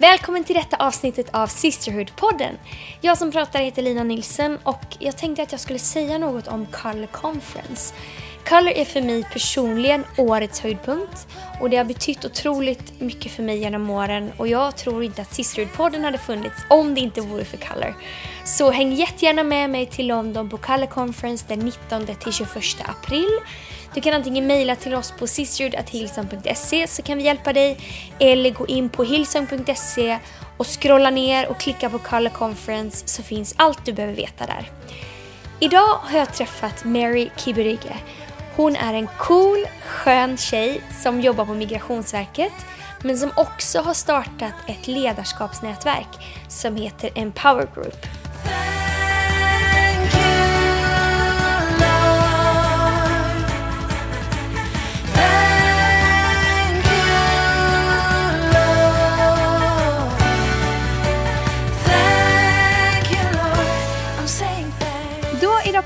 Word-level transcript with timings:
Välkommen 0.00 0.44
till 0.44 0.56
detta 0.56 0.76
avsnittet 0.76 1.28
av 1.32 1.46
Sisterhood-podden. 1.46 2.54
Jag 3.00 3.18
som 3.18 3.32
pratar 3.32 3.60
heter 3.60 3.82
Lina 3.82 4.04
Nilsson 4.04 4.58
och 4.62 4.96
jag 4.98 5.18
tänkte 5.18 5.42
att 5.42 5.52
jag 5.52 5.60
skulle 5.60 5.78
säga 5.78 6.18
något 6.18 6.48
om 6.48 6.66
Carl 6.66 7.06
Conference. 7.06 7.94
Color 8.48 8.72
är 8.72 8.84
för 8.84 9.02
mig 9.02 9.24
personligen 9.32 10.04
årets 10.16 10.60
höjdpunkt 10.60 11.28
och 11.60 11.70
det 11.70 11.76
har 11.76 11.84
betytt 11.84 12.24
otroligt 12.24 13.00
mycket 13.00 13.32
för 13.32 13.42
mig 13.42 13.58
genom 13.58 13.90
åren 13.90 14.32
och 14.36 14.48
jag 14.48 14.76
tror 14.76 15.04
inte 15.04 15.22
att 15.22 15.32
Sisterhood-podden 15.32 16.04
hade 16.04 16.18
funnits 16.18 16.56
om 16.68 16.94
det 16.94 17.00
inte 17.00 17.20
vore 17.20 17.44
för 17.44 17.56
Color. 17.56 17.94
Så 18.44 18.70
häng 18.70 18.92
jättegärna 18.92 19.42
med 19.42 19.70
mig 19.70 19.86
till 19.86 20.06
London 20.06 20.50
på 20.50 20.56
Color 20.56 20.86
Conference 20.86 21.44
den 21.48 21.58
19 21.58 22.06
till 22.06 22.32
21 22.32 22.50
april. 22.84 23.38
Du 23.94 24.00
kan 24.00 24.14
antingen 24.14 24.46
mejla 24.46 24.76
till 24.76 24.94
oss 24.94 25.12
på 25.18 25.26
sisterhood.hillsong.se 25.26 26.86
så 26.86 27.02
kan 27.02 27.18
vi 27.18 27.24
hjälpa 27.24 27.52
dig 27.52 27.78
eller 28.18 28.50
gå 28.50 28.66
in 28.66 28.88
på 28.88 29.04
hillsong.se 29.04 30.18
och 30.56 30.66
scrolla 30.66 31.10
ner 31.10 31.48
och 31.48 31.60
klicka 31.60 31.90
på 31.90 31.98
Color 31.98 32.30
Conference 32.30 33.08
så 33.08 33.22
finns 33.22 33.54
allt 33.56 33.84
du 33.84 33.92
behöver 33.92 34.16
veta 34.16 34.46
där. 34.46 34.70
Idag 35.62 35.98
har 36.02 36.18
jag 36.18 36.34
träffat 36.34 36.84
Mary 36.84 37.30
Kiberige. 37.36 37.96
Hon 38.60 38.76
är 38.76 38.94
en 38.94 39.08
cool, 39.18 39.66
skön 39.86 40.36
tjej 40.36 40.80
som 41.02 41.20
jobbar 41.20 41.44
på 41.44 41.54
Migrationsverket 41.54 42.52
men 43.02 43.18
som 43.18 43.30
också 43.36 43.80
har 43.80 43.94
startat 43.94 44.52
ett 44.66 44.86
ledarskapsnätverk 44.86 46.08
som 46.48 46.76
heter 46.76 47.10
Empower 47.14 47.68
Group. 47.74 48.06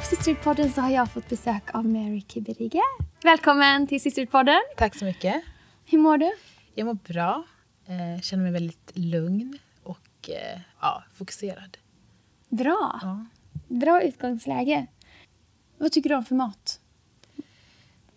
Sisterhood-podden 0.05 0.71
så 0.71 0.81
har 0.81 0.91
jag 0.91 1.13
fått 1.13 1.29
besök 1.29 1.75
av 1.75 1.87
Mary 1.87 2.25
Kiberige. 2.29 2.81
Välkommen 3.23 3.87
till 3.87 4.01
Sisterhood-podden. 4.01 4.61
Tack 4.77 4.95
så 4.95 5.05
mycket. 5.05 5.43
Hur 5.87 5.99
mår 5.99 6.19
du? 6.19 6.33
Jag 6.75 6.87
mår 6.87 6.95
bra. 6.95 7.45
Eh, 7.87 8.21
känner 8.23 8.43
mig 8.43 8.53
väldigt 8.53 8.91
lugn 8.95 9.59
och 9.83 10.31
eh, 10.31 10.61
ja, 10.81 11.05
fokuserad. 11.15 11.79
Bra. 12.49 13.01
Ja. 13.03 13.25
Bra 13.69 14.03
utgångsläge. 14.03 14.87
Vad 15.79 15.93
tycker 15.93 16.11
du 16.11 16.17
om 16.17 16.25
för 16.25 16.35
mat? 16.35 16.81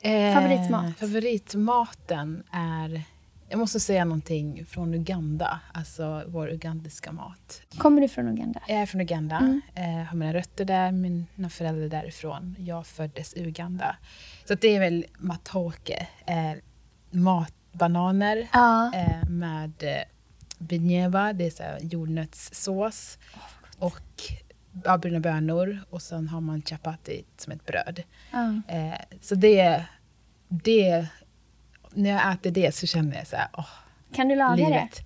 Eh, 0.02 0.34
Favoritmat? 0.34 1.00
Favoritmaten 1.00 2.44
är... 2.52 3.02
Jag 3.50 3.60
måste 3.60 3.80
säga 3.80 4.06
någonting 4.06 4.66
från 4.66 4.94
Uganda, 4.94 5.60
alltså 5.74 6.24
vår 6.28 6.50
ugandiska 6.50 7.12
mat. 7.12 7.62
Kommer 7.78 8.02
du 8.02 8.08
från 8.08 8.28
Uganda? 8.28 8.62
Jag 8.68 8.78
är 8.82 8.86
från 8.86 9.02
Uganda, 9.02 9.38
Mm. 9.38 9.62
eh, 9.76 10.06
har 10.08 10.16
mina 10.18 10.34
rötter 10.34 10.66
där, 10.66 10.92
mina 10.92 11.50
föräldrar 11.50 11.86
är 11.86 11.90
därifrån. 11.90 12.56
Jag 12.60 12.88
föddes 12.88 13.34
i 13.34 13.44
Uganda. 13.44 13.96
Så 14.48 14.56
det 14.56 14.68
är 14.76 14.80
väl 14.80 15.06
matoke, 15.18 15.90
eh, 16.26 16.54
matbananer 17.12 18.48
Ja. 18.54 18.92
eh, 18.96 19.30
med 19.30 19.74
eh, 19.84 20.04
bigneva, 20.60 21.34
det 21.34 21.46
är 21.46 21.50
så 21.52 21.64
här 21.64 21.80
jordnötssås. 21.82 23.18
och 23.80 24.02
ja, 24.84 24.98
bruna 24.98 25.20
bönor 25.20 25.80
och 25.90 26.02
sen 26.02 26.28
har 26.28 26.42
man 26.42 26.62
chapati 26.62 27.24
som 27.38 27.54
ett 27.54 27.66
bröd. 27.66 28.04
ja. 28.32 28.62
Eh, 28.68 29.00
så 29.22 29.36
det, 29.36 29.86
det, 30.48 31.08
när 31.98 32.10
jag 32.10 32.34
äter 32.34 32.52
det 32.52 32.76
så 32.76 32.88
känner 32.88 33.18
jag 33.18 33.28
så 33.28 33.36
här, 33.36 33.48
åh, 33.58 33.70
Kan 34.14 34.28
du 34.28 34.36
laga 34.36 34.56
livet. 34.56 35.00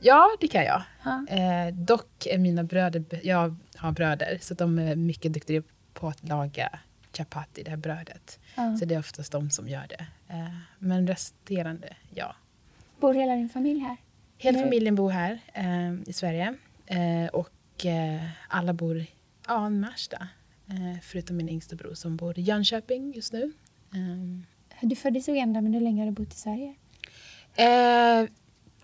Ja, 0.00 0.36
det 0.40 0.48
kan 0.48 0.64
jag. 0.64 0.82
Ja. 1.04 1.26
Eh, 1.28 1.74
dock 1.74 2.26
är 2.26 2.38
mina 2.38 2.64
bröder, 2.64 3.04
jag 3.22 3.56
har 3.76 3.92
bröder, 3.92 4.38
så 4.40 4.54
de 4.54 4.78
är 4.78 4.96
mycket 4.96 5.32
duktiga 5.32 5.62
på 5.94 6.08
att 6.08 6.28
laga 6.28 6.78
chapati, 7.12 7.62
det 7.62 7.70
här 7.70 7.76
brödet. 7.76 8.38
det? 8.54 8.62
Ja. 8.62 8.76
Så 8.76 8.84
det 8.84 8.94
är 8.94 8.98
oftast 8.98 9.32
de 9.32 9.50
som 9.50 9.68
gör 9.68 9.86
det. 9.88 10.06
Eh, 10.28 10.48
men 10.78 11.06
resterande, 11.06 11.96
ja. 12.14 12.36
Bor 13.00 13.14
hela 13.14 13.34
din 13.34 13.48
familj 13.48 13.80
här? 13.80 13.96
Hela 14.38 14.56
Nej. 14.56 14.64
familjen 14.66 14.94
bor 14.94 15.10
här 15.10 15.40
eh, 15.52 15.94
i 16.06 16.12
Sverige. 16.12 16.54
Eh, 16.86 17.26
och 17.32 17.86
eh, 17.86 18.22
alla 18.48 18.72
bor 18.72 19.04
ja, 19.48 19.66
i 19.66 19.70
Märsta. 19.70 20.28
Eh, 20.68 21.00
förutom 21.02 21.36
min 21.36 21.48
yngsta 21.48 21.76
bror 21.76 21.94
som 21.94 22.16
bor 22.16 22.38
i 22.38 22.42
Jönköping 22.42 23.12
just 23.12 23.32
nu. 23.32 23.52
Du 24.80 24.96
föddes 24.96 25.28
i 25.28 25.32
Uganda 25.32 25.60
men 25.60 25.74
hur 25.74 25.80
länge 25.80 26.00
har 26.02 26.06
du 26.06 26.12
bott 26.12 26.32
i 26.32 26.36
Sverige? 26.36 26.74
Eh, 27.56 28.28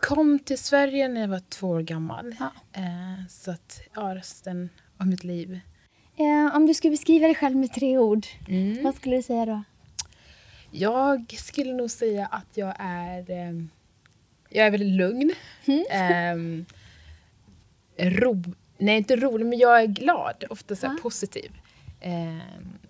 kom 0.00 0.38
till 0.38 0.58
Sverige 0.58 1.08
när 1.08 1.20
jag 1.20 1.28
var 1.28 1.40
två 1.48 1.68
år 1.68 1.80
gammal. 1.80 2.36
Ja. 2.40 2.50
Eh, 2.72 3.26
så 3.28 3.50
att, 3.50 3.80
ja, 3.94 4.14
resten 4.14 4.68
av 4.98 5.06
mitt 5.06 5.24
liv. 5.24 5.60
Eh, 6.16 6.56
om 6.56 6.66
du 6.66 6.74
skulle 6.74 6.90
beskriva 6.90 7.26
dig 7.26 7.34
själv 7.34 7.56
med 7.56 7.72
tre 7.72 7.98
ord, 7.98 8.26
Mm. 8.48 8.82
vad 8.84 8.94
skulle 8.94 9.16
du 9.16 9.22
säga 9.22 9.46
då? 9.46 9.62
Jag 10.70 11.34
skulle 11.38 11.72
nog 11.72 11.90
säga 11.90 12.26
att 12.26 12.56
jag 12.56 12.74
är... 12.78 13.30
Eh, 13.30 13.64
jag 14.48 14.66
är 14.66 14.70
väldigt 14.70 14.92
lugn. 14.92 15.32
Eh, 15.90 16.64
ro, 18.10 18.42
nej, 18.78 18.96
inte 18.96 19.16
rolig, 19.16 19.46
men 19.46 19.58
jag 19.58 19.82
är 19.82 19.86
glad. 19.86 20.44
Ofta 20.50 20.76
så 20.76 20.86
Ja. 20.86 20.96
positiv. 21.02 21.52
Eh, 22.00 22.36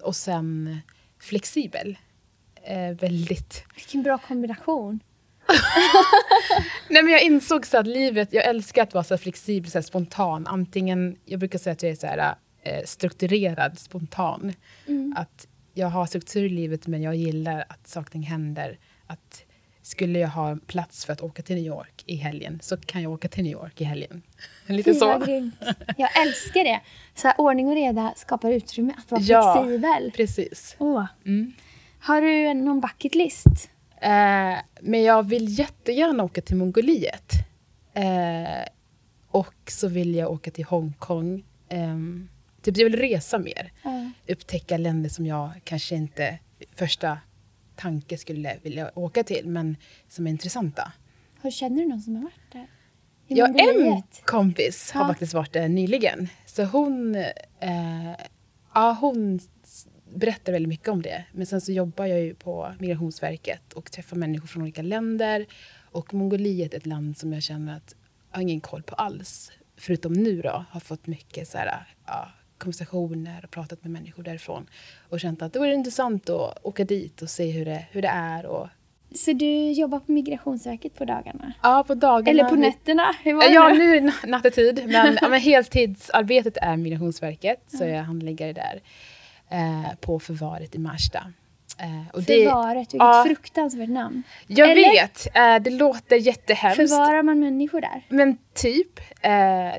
och 0.02 0.16
sen 0.16 0.78
flexibel. 1.18 1.98
Eh, 2.64 2.96
väldigt... 2.96 3.64
Vilken 3.74 4.02
bra 4.02 4.18
kombination. 4.18 5.00
Nej, 6.88 7.02
men 7.02 7.12
jag 7.12 7.22
insåg 7.22 7.66
så 7.66 7.78
att 7.78 7.86
livet, 7.86 8.32
jag 8.32 8.44
älskar 8.44 8.82
att 8.82 8.94
vara 8.94 9.04
så 9.04 9.18
flexibel, 9.18 9.70
så 9.70 9.78
här 9.78 9.82
spontan. 9.82 10.46
Antingen, 10.46 11.16
jag 11.24 11.40
brukar 11.40 11.58
säga 11.58 11.72
att 11.72 11.82
jag 11.82 11.92
är 11.92 11.96
så 11.96 12.06
här, 12.06 12.34
eh, 12.62 12.84
strukturerad, 12.84 13.78
spontan. 13.78 14.52
Mm. 14.86 15.14
Att 15.16 15.46
jag 15.74 15.86
har 15.88 16.06
struktur 16.06 16.44
i 16.44 16.48
livet 16.48 16.86
men 16.86 17.02
jag 17.02 17.14
gillar 17.14 17.64
att 17.68 17.88
saker 17.88 18.18
händer. 18.18 18.78
Att 19.06 19.44
skulle 19.82 20.18
jag 20.18 20.28
ha 20.28 20.56
plats 20.66 21.04
för 21.04 21.12
att 21.12 21.20
åka 21.20 21.42
till 21.42 21.56
New 21.56 21.64
York 21.64 22.02
i 22.06 22.16
helgen 22.16 22.58
så 22.62 22.76
kan 22.76 23.02
jag 23.02 23.12
åka 23.12 23.28
till 23.28 23.44
New 23.44 23.52
York 23.52 23.80
i 23.80 23.84
helgen. 23.84 24.22
Lite 24.66 24.94
så. 24.94 25.18
grymt. 25.18 25.54
Jag 25.96 26.22
älskar 26.22 26.64
det. 26.64 26.80
Så 27.14 27.28
här, 27.28 27.40
ordning 27.40 27.68
och 27.68 27.74
reda 27.74 28.12
skapar 28.16 28.50
utrymme 28.50 28.94
att 28.98 29.10
vara 29.10 29.20
Ja. 29.22 29.54
flexibel. 29.54 30.12
Precis. 30.16 30.76
Åh. 30.78 31.04
Mm. 31.26 31.52
Har 32.00 32.20
du 32.22 32.54
någon 32.54 32.80
bucket 32.80 33.14
list? 33.14 33.70
Eh, 34.02 34.58
men 34.80 35.02
jag 35.02 35.28
vill 35.28 35.58
jättegärna 35.58 36.24
åka 36.24 36.40
till 36.40 36.56
Mongoliet. 36.56 37.32
Eh, 37.94 38.64
och 39.30 39.54
så 39.66 39.88
vill 39.88 40.14
jag 40.14 40.30
åka 40.32 40.50
till 40.50 40.64
Hongkong. 40.64 41.44
Ehm, 41.68 42.28
typ 42.62 42.76
jag 42.76 42.84
vill 42.84 42.98
resa 42.98 43.38
mer. 43.38 43.72
Ja. 43.82 44.10
Upptäcka 44.28 44.76
länder 44.76 45.08
som 45.10 45.26
jag 45.26 45.50
kanske 45.64 45.94
inte 45.94 46.38
första 46.76 47.18
tanke 47.76 48.18
skulle 48.18 48.56
vilja 48.62 48.90
åka 48.94 49.22
till, 49.24 49.46
men 49.48 49.76
som 50.08 50.26
är 50.26 50.30
intressanta. 50.30 50.92
Har, 51.42 51.50
känner 51.50 51.82
du 51.82 51.88
någon 51.88 52.00
som 52.00 52.16
har 52.16 52.22
varit 52.22 52.52
där? 52.52 52.66
Ja, 53.26 53.46
en 53.46 54.02
kompis 54.24 54.90
har 54.92 55.00
Ja. 55.00 55.08
faktiskt 55.08 55.34
varit 55.34 55.52
där 55.52 55.68
nyligen. 55.68 56.28
Så 56.46 56.64
hon, 56.64 57.14
eh, 57.60 58.10
ja, 58.74 58.96
hon 59.00 59.40
berättar 60.14 60.52
väldigt 60.52 60.68
mycket 60.68 60.88
om 60.88 61.02
det. 61.02 61.24
Men 61.32 61.46
sen 61.46 61.60
så 61.60 61.72
jobbar 61.72 62.06
jag 62.06 62.20
ju 62.20 62.34
på 62.34 62.72
Migrationsverket 62.78 63.72
och 63.72 63.92
träffar 63.92 64.16
människor 64.16 64.46
från 64.46 64.62
olika 64.62 64.82
länder. 64.82 65.46
Och 65.92 66.14
Mongoliet 66.14 66.74
är 66.74 66.78
ett 66.78 66.86
land 66.86 67.18
som 67.18 67.32
jag 67.32 67.42
känner 67.42 67.76
att 67.76 67.94
jag 68.30 68.36
har 68.36 68.42
ingen 68.42 68.60
koll 68.60 68.82
på 68.82 68.94
alls. 68.94 69.52
Förutom 69.76 70.12
nu 70.12 70.42
då, 70.42 70.64
har 70.70 70.80
fått 70.80 71.06
mycket 71.06 71.48
så 71.48 71.58
här, 71.58 71.86
ja, 72.06 72.28
konversationer 72.58 73.40
och 73.44 73.50
pratat 73.50 73.82
med 73.82 73.90
människor 73.92 74.22
därifrån. 74.22 74.66
Och 75.08 75.20
känt 75.20 75.42
att 75.42 75.52
det 75.52 75.58
vore 75.58 75.74
intressant 75.74 76.30
att 76.30 76.58
åka 76.62 76.84
dit 76.84 77.22
och 77.22 77.30
se 77.30 77.50
hur 77.50 77.64
det, 77.64 77.86
hur 77.90 78.02
det 78.02 78.08
är. 78.08 78.46
Och, 78.46 78.68
Så 79.14 79.32
du 79.32 79.70
jobbar 79.72 79.98
på 80.00 80.12
Migrationsverket 80.12 80.94
på 80.94 81.04
dagarna? 81.04 81.52
ja, 81.62 81.84
på 81.86 81.94
dagarna. 81.94 82.30
Eller 82.30 82.48
på 82.48 82.54
nätterna? 82.54 83.14
Hur 83.22 83.34
var 83.34 83.42
det 83.48 83.54
Ja, 83.54 83.68
nu? 83.68 83.96
är 83.96 84.00
det 84.00 84.06
na- 84.10 84.26
nattetid. 84.26 84.82
Men, 84.86 85.18
ja, 85.22 85.28
men 85.28 85.40
heltidsarbetet 85.84 86.56
är 86.56 86.76
Migrationsverket, 86.76 87.62
så 87.66 87.84
jag 87.84 87.90
är 87.90 88.02
handläggare 88.02 88.52
där 88.52 88.80
eh, 89.50 89.94
på 90.00 90.20
förvaret 90.20 90.74
i 90.74 90.78
Märsta. 90.78 91.32
Eh, 91.78 92.08
och 92.12 92.22
det, 92.22 92.44
Förvaret, 92.44 92.78
vilket 92.78 92.98
ja. 92.98 93.24
fruktansvärt 93.26 93.88
namn. 93.88 94.22
jag 94.46 94.70
Eller? 94.70 94.90
vet, 94.90 95.36
eh, 95.36 95.56
det 95.62 95.70
låter 95.70 96.16
jättehemskt. 96.16 96.76
Förvarar 96.76 97.22
man 97.22 97.40
människor 97.40 97.80
där? 97.80 98.06
Men 98.08 98.38
typ, 98.54 99.00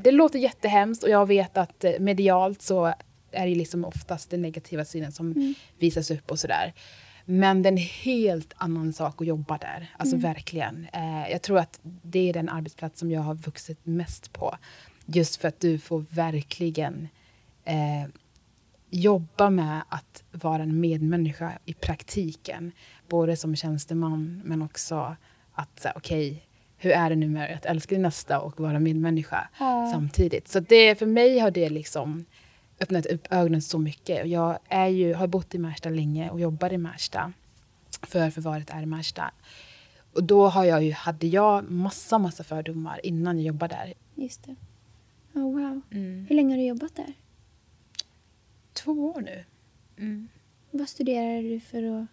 det 0.04 0.12
låter 0.12 0.40
jättehemskt 0.40 1.04
och 1.04 1.10
jag 1.10 1.26
vet 1.26 1.58
att 1.58 1.86
medialt 2.00 2.62
så 2.62 2.94
är 3.32 3.48
det 3.48 3.56
liksom 3.56 3.86
oftast 3.86 4.30
den 4.30 4.42
negativa 4.42 4.86
sidan 4.86 5.12
som 5.12 5.32
Mm. 5.32 5.54
visas 5.80 6.12
upp 6.12 6.32
och 6.32 6.40
sådär. 6.40 6.74
Men 7.26 7.62
det 7.64 7.70
är 7.70 7.72
en 7.72 7.78
helt 7.78 8.54
annan 8.58 8.94
sak 8.94 9.22
att 9.22 9.28
jobba 9.28 9.58
där. 9.58 9.88
Alltså 9.98 10.18
verkligen. 10.18 10.88
Eh, 10.94 11.32
jag 11.32 11.42
tror 11.42 11.58
att 11.60 11.80
det 11.84 12.30
är 12.30 12.34
den 12.34 12.50
arbetsplats 12.50 13.00
som 13.00 13.12
jag 13.12 13.22
har 13.22 13.34
vuxit 13.36 13.80
mest 13.84 14.34
på. 14.34 14.56
Just 15.06 15.42
för 15.42 15.48
att 15.48 15.60
du 15.60 15.80
får 15.80 16.06
verkligen 16.10 17.08
eh, 17.66 18.10
jobba 18.92 19.50
med 19.50 19.82
att 19.90 20.24
vara 20.32 20.64
en 20.64 20.80
medmänniska 20.80 21.52
i 21.66 21.74
praktiken. 21.74 22.72
Både 23.10 23.36
som 23.36 23.56
tjänsteman 23.56 24.42
men 24.46 24.62
också 24.62 25.16
att 25.54 25.86
okej, 25.96 26.46
hur 26.78 26.92
är 26.92 27.10
det 27.10 27.16
nu 27.16 27.30
med 27.30 27.56
att 27.56 27.66
älska 27.66 27.96
din 27.96 28.02
nästa 28.02 28.40
och 28.40 28.60
vara 28.60 28.80
medmänniska 28.80 29.50
Ja. 29.60 29.90
samtidigt. 29.94 30.48
Så 30.48 30.60
det, 30.60 30.96
för 31.00 31.06
mig 31.06 31.40
har 31.40 31.52
det 31.52 31.70
liksom 31.70 32.26
öppnat 32.80 33.06
upp 33.06 33.28
ögonen 33.30 33.62
så 33.62 33.80
mycket. 33.80 34.22
Och 34.22 34.28
jag 34.28 34.60
är 34.70 34.88
ju, 34.88 35.14
har 35.14 35.28
bott 35.28 35.56
i 35.56 35.58
Märsta 35.58 35.90
länge 35.90 36.30
och 36.30 36.40
jobbar 36.40 36.74
i 36.74 36.78
Märsta. 36.78 37.34
För 38.02 38.30
förvaret 38.30 38.70
är 38.70 38.82
i 38.82 38.86
Märsta. 38.86 39.32
Och 40.14 40.24
då 40.24 40.48
har 40.48 40.64
jag 40.66 40.84
ju, 40.84 40.92
hade 40.92 41.28
jag 41.28 41.72
massa, 41.72 42.18
massa 42.18 42.44
fördomar 42.44 43.06
innan 43.06 43.38
jag 43.38 43.46
jobbade 43.46 43.76
där. 43.76 43.94
Just 44.24 44.44
det. 44.44 44.56
Oh, 45.40 45.44
wow. 45.44 45.82
Hur 46.30 46.36
länge 46.36 46.54
har 46.54 46.58
du 46.58 46.66
jobbat 46.66 46.96
där? 46.96 47.14
Två 48.74 48.92
år 48.92 49.22
nu. 49.22 49.44
Vad 50.72 50.90
studerade 50.90 51.42
du 51.42 51.60
för 51.60 51.78
att, 52.02 52.08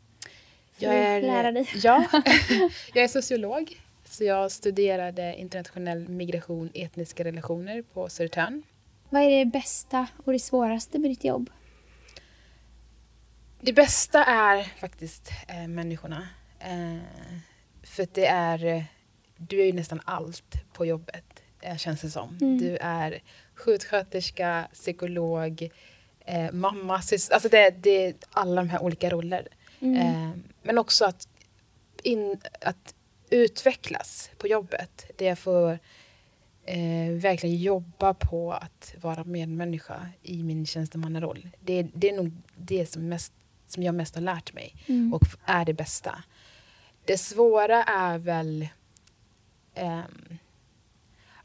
för 0.72 0.84
Jag 0.84 0.94
är, 0.94 1.16
att 1.16 1.24
lära 1.24 1.52
dig? 1.52 1.68
Ja, 1.74 2.04
jag 2.94 3.04
är 3.04 3.08
sociolog. 3.08 3.80
Så 4.04 4.24
jag 4.24 4.52
studerade 4.52 5.34
internationell 5.38 6.08
migration, 6.08 6.70
etniska 6.74 7.24
relationer 7.24 7.82
på 7.82 8.08
Södertörn. 8.08 8.62
Vad 9.08 9.22
är 9.22 9.30
det 9.30 9.44
bästa 9.44 10.06
och 10.24 10.32
det 10.32 10.38
svåraste 10.38 10.98
med 10.98 11.10
ditt 11.10 11.24
jobb? 11.24 11.50
Det 13.60 13.72
bästa 13.72 14.24
är 14.24 14.62
faktiskt 14.62 15.30
eh, 15.48 15.68
människorna. 15.68 16.28
Eh, 16.60 16.96
för 17.82 18.06
det 18.12 18.26
är, 18.26 18.64
eh, 18.64 18.82
du 19.36 19.60
är 19.60 19.66
ju 19.66 19.72
nästan 19.72 20.00
allt 20.04 20.72
på 20.72 20.86
jobbet, 20.86 21.42
eh, 21.60 21.76
känns 21.76 22.00
det 22.00 22.10
som. 22.10 22.38
Mm. 22.40 22.58
Du 22.58 22.76
är 22.76 23.22
sjuksköterska, 23.54 24.68
psykolog, 24.72 25.70
eh, 26.28 26.52
mamma, 26.52 27.02
syster. 27.02 27.34
Alltså 27.34 27.48
det, 27.48 27.70
det 27.70 28.06
är 28.06 28.14
alla 28.30 28.60
de 28.60 28.68
här 28.68 28.82
olika 28.82 29.10
roller. 29.10 29.48
Mm. 29.80 29.96
Eh, 29.96 30.30
men 30.62 30.78
också 30.78 31.04
att, 31.04 31.28
in, 32.02 32.40
att 32.60 32.94
utvecklas 33.30 34.30
på 34.38 34.48
jobbet. 34.48 35.10
Det 35.16 35.24
jag 35.24 35.38
får 35.38 35.78
eh, 36.64 37.12
verkligen 37.12 37.56
jobba 37.56 38.14
på 38.14 38.52
att 38.52 38.94
vara 39.00 39.24
medmänniska 39.24 40.08
i 40.22 40.42
min 40.42 40.66
tjänstemannaroll. 40.66 41.48
Det, 41.60 41.86
det 41.94 42.08
är 42.08 42.16
nog 42.16 42.32
det 42.56 42.86
som, 42.86 43.08
mest, 43.08 43.32
som 43.66 43.82
jag 43.82 43.94
mest 43.94 44.14
har 44.14 44.22
lärt 44.22 44.54
mig 44.54 44.74
Mm. 44.86 45.14
och 45.14 45.22
är 45.44 45.64
det 45.64 45.74
bästa. 45.74 46.22
Det 47.04 47.18
svåra 47.18 47.84
är 47.84 48.18
väl... 48.18 48.68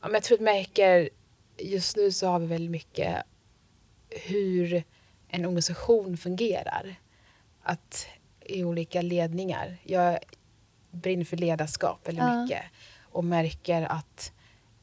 men 0.01 0.13
jag 0.13 0.24
tror 0.24 0.38
att 0.38 0.41
märker... 0.41 1.09
Just 1.57 1.97
nu 1.97 2.12
så 2.12 2.27
har 2.27 2.39
vi 2.39 2.45
väldigt 2.45 2.71
mycket 2.71 3.24
hur 4.21 4.83
en 5.27 5.45
organisation 5.45 6.18
fungerar. 6.18 6.95
Att 7.63 8.07
i 8.45 8.63
olika 8.63 9.01
ledningar. 9.01 9.77
Jag 9.83 10.19
brinner 10.92 11.25
för 11.25 11.38
ledarskap 11.38 12.07
väldigt 12.07 12.24
Ja. 12.24 12.42
mycket 12.42 12.63
och 13.12 13.24
märker 13.25 13.81
att 13.81 14.31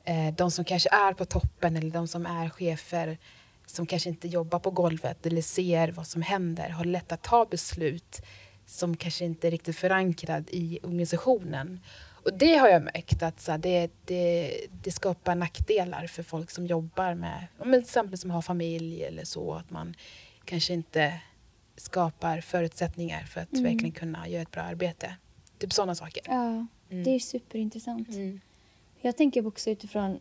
eh, 0.05 0.35
de 0.35 0.51
som 0.51 0.65
kanske 0.65 0.89
är 0.93 1.13
på 1.13 1.25
toppen 1.25 1.77
eller 1.77 1.91
de 1.91 2.09
som 2.09 2.27
är 2.27 2.49
chefer 2.49 3.19
som 3.67 3.87
kanske 3.87 4.09
inte 4.09 4.29
jobbar 4.29 4.59
på 4.59 4.71
golvet 4.71 5.27
eller 5.27 5.43
ser 5.43 5.89
vad 5.93 6.07
som 6.07 6.23
händer 6.23 6.69
har 6.69 6.85
lätt 6.85 7.13
att 7.13 7.23
ta 7.23 7.45
beslut 7.45 8.23
som 8.67 8.97
kanske 8.97 9.25
inte 9.25 9.47
är 9.47 9.51
riktigt 9.51 9.77
förankrad 9.77 10.45
i 10.51 10.79
organisationen. 10.83 11.81
Och 12.25 12.35
det 12.39 12.57
har 12.57 12.69
jag 12.69 12.83
märkt 12.83 13.23
att 13.23 13.41
så 13.41 13.51
här, 13.51 13.59
det, 13.59 13.91
det, 14.05 14.57
det 14.83 14.91
skapar 14.91 15.35
nackdelar 15.35 16.07
för 16.07 16.23
folk 16.23 16.51
som 16.51 16.67
jobbar 16.67 17.15
med, 17.15 17.47
men 17.59 17.73
till 17.73 17.81
exempel 17.81 18.19
som 18.19 18.31
har 18.31 18.43
familj 18.43 19.03
eller 19.05 19.25
så, 19.25 19.55
att 19.55 19.71
man 19.71 19.95
kanske 20.45 20.73
inte 20.73 21.21
skapar 21.77 22.41
förutsättningar 22.41 23.23
för 23.23 23.41
att 23.41 23.53
Mm. 23.53 23.65
verkligen 23.65 23.93
kunna 23.93 24.29
göra 24.29 24.43
ett 24.43 24.51
bra 24.51 24.63
arbete. 24.63 25.15
Typ 25.59 25.73
sådana 25.73 25.95
saker. 25.95 26.23
Ja, 26.27 26.67
Mm. 26.91 27.05
det 27.05 27.11
är 27.11 27.19
superintressant. 27.19 28.09
Mm. 28.09 28.41
Jag 29.01 29.17
tänker 29.17 29.47
också 29.47 29.71
utifrån 29.71 30.21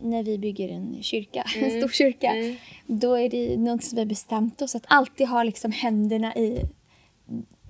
när 0.00 0.22
vi 0.22 0.38
bygger 0.38 0.68
en 0.68 1.02
kyrka, 1.02 1.44
en 1.56 1.64
Mm. 1.64 1.80
stor 1.80 1.88
kyrka. 1.88 2.30
Mm. 2.30 2.56
Då 2.86 3.14
är 3.18 3.28
det 3.30 3.56
något 3.56 3.84
som 3.84 3.96
vi 3.96 4.00
har 4.00 4.06
bestämt 4.06 4.62
oss 4.62 4.74
att 4.74 4.84
alltid 4.86 5.28
ha 5.28 5.42
liksom 5.42 5.72
händerna 5.72 6.36
i, 6.36 6.62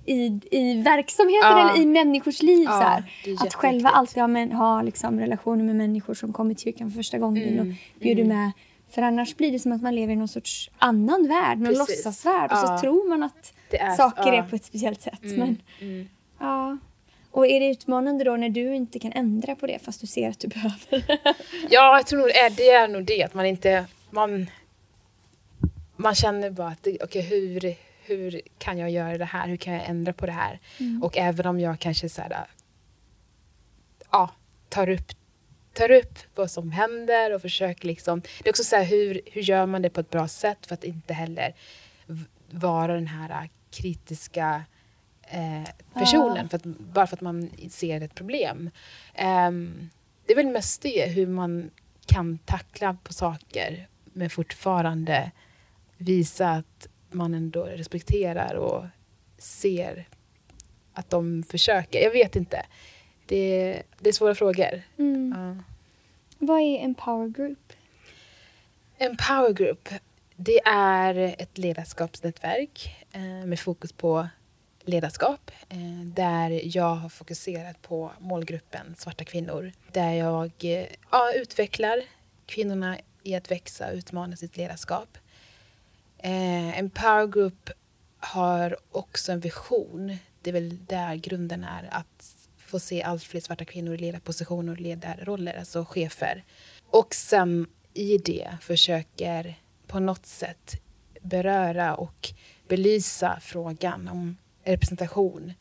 i, 0.05 0.39
i 0.51 0.81
verksamheten 0.81 1.49
Ja. 1.51 1.69
eller 1.71 1.81
i 1.81 1.85
människors 1.85 2.41
liv. 2.41 2.63
Ja, 2.63 2.71
så 2.71 2.83
här. 2.83 3.03
Att 3.47 3.53
själva 3.53 3.89
alltid 3.89 4.21
ha, 4.21 4.27
men, 4.27 4.51
ha 4.51 4.81
liksom 4.81 5.19
relationer 5.19 5.63
med 5.63 5.75
människor 5.75 6.13
som 6.13 6.33
kommer 6.33 6.53
till 6.53 6.63
kyrkan 6.63 6.91
för 6.91 6.95
första 6.97 7.17
gången 7.17 7.43
Mm, 7.49 7.69
och 7.69 7.99
bjuder 8.01 8.23
med. 8.23 8.51
För 8.89 9.01
annars 9.01 9.35
blir 9.35 9.51
det 9.51 9.59
som 9.59 9.71
att 9.71 9.81
man 9.81 9.95
lever 9.95 10.13
i 10.13 10.15
någon 10.15 10.27
sorts 10.27 10.71
annan 10.77 11.27
värld, 11.27 11.57
någon 11.57 11.67
Precis. 11.73 11.79
låtsasvärld. 12.05 12.51
Och 12.51 12.57
Ja. 12.57 12.67
så 12.77 12.81
tror 12.81 13.09
man 13.09 13.23
att 13.23 13.53
är- 13.69 13.95
saker 13.95 14.33
är 14.33 14.43
på 14.43 14.55
ett 14.55 14.65
speciellt 14.65 15.01
sätt. 15.01 15.23
Mm. 15.23 15.37
Men, 15.39 15.61
Mm. 15.81 16.07
ja. 16.39 16.77
Och 17.31 17.47
är 17.47 17.59
det 17.59 17.67
utmanande 17.69 18.23
då 18.23 18.35
när 18.35 18.49
du 18.49 18.75
inte 18.75 18.99
kan 18.99 19.11
ändra 19.11 19.55
på 19.55 19.67
det 19.67 19.79
fast 19.85 20.01
du 20.01 20.07
ser 20.07 20.29
att 20.29 20.39
du 20.39 20.47
behöver? 20.47 21.17
Ja, 21.69 21.97
jag 21.97 22.07
tror 22.07 22.19
nog 22.19 22.27
det 22.57 22.69
är, 22.69 22.87
nog 22.87 23.05
det 23.05 23.23
att 23.23 23.33
man 23.33 23.45
inte... 23.45 23.85
Man, 24.09 24.49
man 25.95 26.15
känner 26.15 26.49
bara 26.51 26.67
att 26.67 26.87
okej, 27.03 27.21
hur, 27.21 27.75
hur 28.05 28.41
kan 28.57 28.77
jag 28.77 28.89
göra 28.89 29.17
det 29.17 29.25
här? 29.25 29.47
Hur 29.47 29.57
kan 29.57 29.73
jag 29.73 29.89
ändra 29.89 30.13
på 30.13 30.25
det 30.25 30.31
här? 30.31 30.59
Och 31.01 31.17
även 31.17 31.45
om 31.45 31.59
jag 31.59 31.79
kanske 31.79 32.09
så 32.09 32.21
här, 32.21 32.47
ja, 34.11 34.31
tar 34.69 34.89
upp 34.89 35.11
tar 35.73 35.91
upp 35.91 36.19
vad 36.35 36.51
som 36.51 36.71
händer 36.71 37.33
och 37.35 37.41
försöker 37.41 37.87
liksom... 37.87 38.21
Det 38.21 38.49
är 38.49 38.51
också 38.51 38.63
så 38.63 38.75
här, 38.75 38.83
hur, 38.83 39.21
hur 39.25 39.41
gör 39.41 39.65
man 39.65 39.81
det 39.81 39.89
på 39.89 39.99
ett 39.99 40.09
bra 40.09 40.27
sätt 40.27 40.65
för 40.65 40.73
att 40.73 40.83
inte 40.83 41.13
heller 41.13 41.53
vara 42.49 42.93
den 42.93 43.07
här 43.07 43.29
äh, 43.29 43.49
kritiska 43.71 44.63
eh, 45.21 45.69
personen, 45.93 46.37
Ja. 46.41 46.47
för 46.49 46.57
att, 46.57 46.63
bara 46.65 47.07
för 47.07 47.15
att 47.15 47.21
man 47.21 47.49
ser 47.69 48.01
ett 48.01 48.15
problem. 48.15 48.69
Ehm, 49.13 49.89
det 50.25 50.33
är 50.33 50.35
väl 50.37 50.47
mest 50.47 50.81
det, 50.81 51.05
hur 51.05 51.27
man 51.27 51.71
kan 52.05 52.37
tackla 52.37 52.97
på 53.03 53.13
saker 53.13 53.87
men 54.03 54.29
fortfarande 54.29 55.31
visa 55.97 56.49
att 56.49 56.87
man 57.15 57.33
ändå 57.33 57.63
respekterar 57.63 58.55
och 58.55 58.85
ser 59.37 60.07
att 60.93 61.09
de 61.09 61.43
försöker. 61.43 62.03
Jag 62.03 62.11
vet 62.11 62.35
inte. 62.35 62.65
Det, 63.25 63.81
det 63.99 64.09
är 64.09 64.13
svåra 64.13 64.35
frågor. 64.35 64.81
Mm. 64.97 65.33
Ja. 65.37 65.63
Vad 66.37 66.59
är 66.59 66.83
Empower 66.83 67.27
Group? 67.27 67.73
Empower 68.97 69.53
Group, 69.53 69.89
det 70.35 70.59
är 70.65 71.35
ett 71.37 71.57
ledarskapsnätverk 71.57 73.05
eh, 73.11 73.21
med 73.21 73.59
fokus 73.59 73.93
på 73.93 74.27
ledarskap 74.85 75.51
eh, 75.69 76.05
där 76.05 76.77
jag 76.77 76.95
har 76.95 77.09
fokuserat 77.09 77.81
på 77.81 78.11
målgruppen 78.19 78.95
svarta 78.97 79.23
kvinnor. 79.23 79.71
Där 79.91 80.11
jag 80.13 80.51
eh, 80.59 80.85
ja, 81.11 81.33
utvecklar 81.35 82.01
kvinnorna 82.45 82.97
i 83.23 83.35
att 83.35 83.51
växa 83.51 83.87
och 83.87 83.93
utmana 83.93 84.35
sitt 84.35 84.57
ledarskap. 84.57 85.17
Eh, 86.17 86.87
power 86.87 87.27
Group 87.27 87.69
har 88.19 88.77
också 88.91 89.31
en 89.31 89.39
vision. 89.39 90.17
Det 90.41 90.49
är 90.49 90.53
väl 90.53 90.85
där 90.85 91.15
grunden 91.15 91.63
är 91.63 91.89
att 91.91 92.35
få 92.57 92.79
se 92.79 93.03
allt 93.03 93.23
fler 93.23 93.41
svarta 93.41 93.65
kvinnor 93.65 93.93
i 93.93 93.97
ledarpositioner 93.97 94.71
och 94.71 94.79
ledarroller, 94.79 95.53
alltså 95.59 95.85
chefer. 95.85 96.43
Och 96.89 97.15
sen 97.15 97.67
i 97.93 98.17
det 98.17 98.57
försöker 98.61 99.55
på 99.87 99.99
något 99.99 100.25
sätt 100.25 100.81
beröra 101.21 101.95
och 101.95 102.33
belysa 102.67 103.39
frågan 103.41 104.07
om 104.07 104.37
representation. 104.63 105.53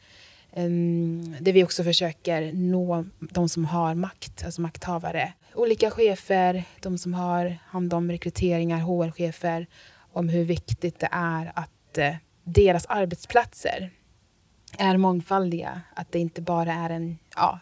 Um, 0.57 1.37
där 1.41 1.53
vi 1.53 1.65
också 1.65 1.85
försöker 1.85 2.53
nå 2.53 3.05
de 3.21 3.49
som 3.49 3.65
har 3.65 3.95
makt, 3.95 4.45
alltså 4.45 4.61
makthavare. 4.61 5.33
Olika 5.55 5.91
chefer, 5.91 6.65
de 6.81 6.99
som 6.99 7.15
har 7.15 7.59
hand 7.67 7.95
om 7.95 8.11
rekryteringar, 8.11 8.79
HR-chefer, 8.79 9.67
om 10.15 10.29
hur 10.29 10.45
viktigt 10.45 10.99
det 11.01 11.09
är 11.13 11.53
att 11.55 11.99
eh, 11.99 12.15
deras 12.45 12.87
arbetsplatser 12.87 13.91
är 14.79 14.97
mångfaldiga. 14.97 15.81
Att 15.95 16.13
det 16.13 16.19
inte 16.19 16.43
bara 16.43 16.73
är 16.73 16.91
en 16.91 17.19
ja, 17.37 17.61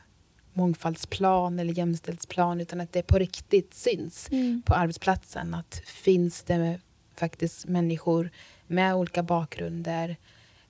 mångfaldsplan 0.52 1.59
eller 1.59 1.73
jämställdhetsplan 1.78 2.61
utan 2.61 2.80
att 2.80 2.92
det 2.92 3.02
på 3.02 3.18
riktigt 3.18 3.75
syns 3.75 4.28
Mm. 4.30 4.62
på 4.66 4.75
arbetsplatsen. 4.75 5.54
Att 5.54 5.82
finns 5.85 6.42
det 6.42 6.80
faktiskt 7.14 7.66
människor 7.66 8.30
med 8.66 8.94
olika 8.94 9.23
bakgrunder, 9.23 10.16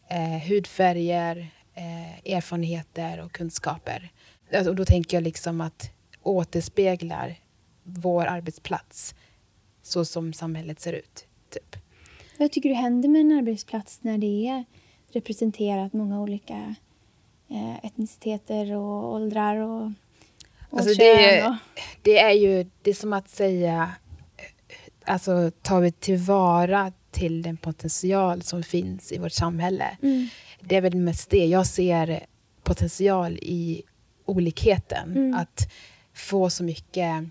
eh, 0.08 0.48
hudfärger, 0.48 1.50
eh, 1.74 2.32
erfarenheter 2.34 3.20
och 3.20 3.32
kunskaper. 3.32 4.10
Alltså, 4.54 4.70
och 4.70 4.76
då 4.76 4.84
tänker 4.84 5.16
jag 5.16 5.24
liksom 5.24 5.60
att 5.60 5.90
återspeglar 6.22 7.36
vår 7.82 8.26
arbetsplats 8.26 9.14
så 9.82 10.04
som 10.04 10.32
samhället 10.32 10.80
ser 10.80 10.92
ut. 10.92 11.26
Typ. 11.52 11.76
Vad 12.38 12.52
tycker 12.52 12.68
du 12.68 12.74
händer 12.74 13.08
med 13.08 13.20
en 13.20 13.32
arbetsplats 13.32 13.98
när 14.02 14.18
det 14.18 14.48
är 14.48 14.64
representerat 15.12 15.92
många 15.92 16.20
olika 16.20 16.74
eh, 17.50 17.84
etniciteter 17.84 18.72
och 18.76 19.12
åldrar 19.12 19.56
och, 19.56 19.82
och 20.70 20.78
Alltså, 20.78 20.94
kön? 20.94 20.96
det 21.16 21.36
är- 21.38 21.48
och, 21.50 21.54
Det 22.02 22.18
är 22.18 22.32
ju 22.32 22.66
det 22.82 22.90
är 22.90 22.94
som 22.94 23.12
att 23.12 23.28
säga, 23.28 23.90
alltså 25.04 25.50
tar 25.62 25.80
vi 25.80 25.92
tillvara 25.92 26.92
till 27.10 27.42
den 27.42 27.56
potential 27.56 28.42
som 28.42 28.62
finns 28.62 29.12
i 29.12 29.18
vårt 29.18 29.32
samhälle. 29.32 29.96
mm, 30.02 30.28
Det 30.60 30.76
är 30.76 30.80
väl 30.80 30.94
mest 30.96 31.30
det. 31.30 31.46
Jag 31.46 31.66
ser 31.66 32.26
potential 32.62 33.38
i 33.42 33.82
olikheten. 34.24 35.10
Mm. 35.16 35.34
Att 35.34 35.72
få 36.14 36.50
så 36.50 36.64
mycket, 36.64 37.24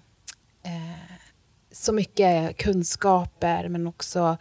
eh, 0.64 1.21
så 1.72 1.94
mycket 1.94 2.58
kunskaper 2.58 3.68
men 3.68 3.88
också 3.88 4.38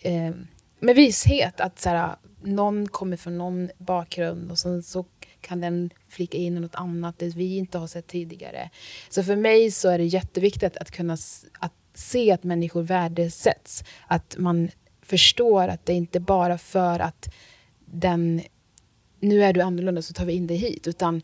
eh, 0.00 0.34
med 0.80 0.96
vishet 0.96 1.60
att 1.60 1.78
så 1.78 1.88
här, 1.88 2.16
någon 2.42 2.88
kommer 2.88 3.16
från 3.16 3.38
någon 3.38 3.70
bakgrund 3.78 4.50
och 4.50 4.58
sen 4.58 4.82
så 4.82 5.04
kan 5.40 5.60
den 5.60 5.90
flika 6.08 6.38
in 6.38 6.56
i 6.56 6.60
något 6.60 6.74
annat 6.74 7.18
det 7.18 7.36
vi 7.36 7.56
inte 7.56 7.78
har 7.78 7.86
sett 7.86 8.06
tidigare. 8.06 8.70
Så 9.08 9.22
för 9.22 9.36
mig 9.36 9.70
så 9.70 9.88
är 9.88 9.98
det 9.98 10.04
jätteviktigt 10.04 10.76
att 10.76 10.90
kunna 10.90 11.16
att 11.58 11.72
se 11.94 12.32
att 12.32 12.44
människor 12.44 12.82
värdesätts. 12.82 13.84
Att 14.06 14.36
man 14.38 14.70
förstår 15.02 15.68
att 15.68 15.86
det 15.86 15.92
inte 15.92 16.20
bara 16.20 16.58
för 16.58 17.00
att 17.00 17.34
den 17.84 18.42
nu 19.20 19.44
är 19.44 19.52
du 19.52 19.60
annorlunda 19.60 20.02
så 20.02 20.12
tar 20.12 20.24
vi 20.24 20.32
in 20.32 20.46
dig 20.46 20.56
hit 20.56 20.86
utan 20.86 21.22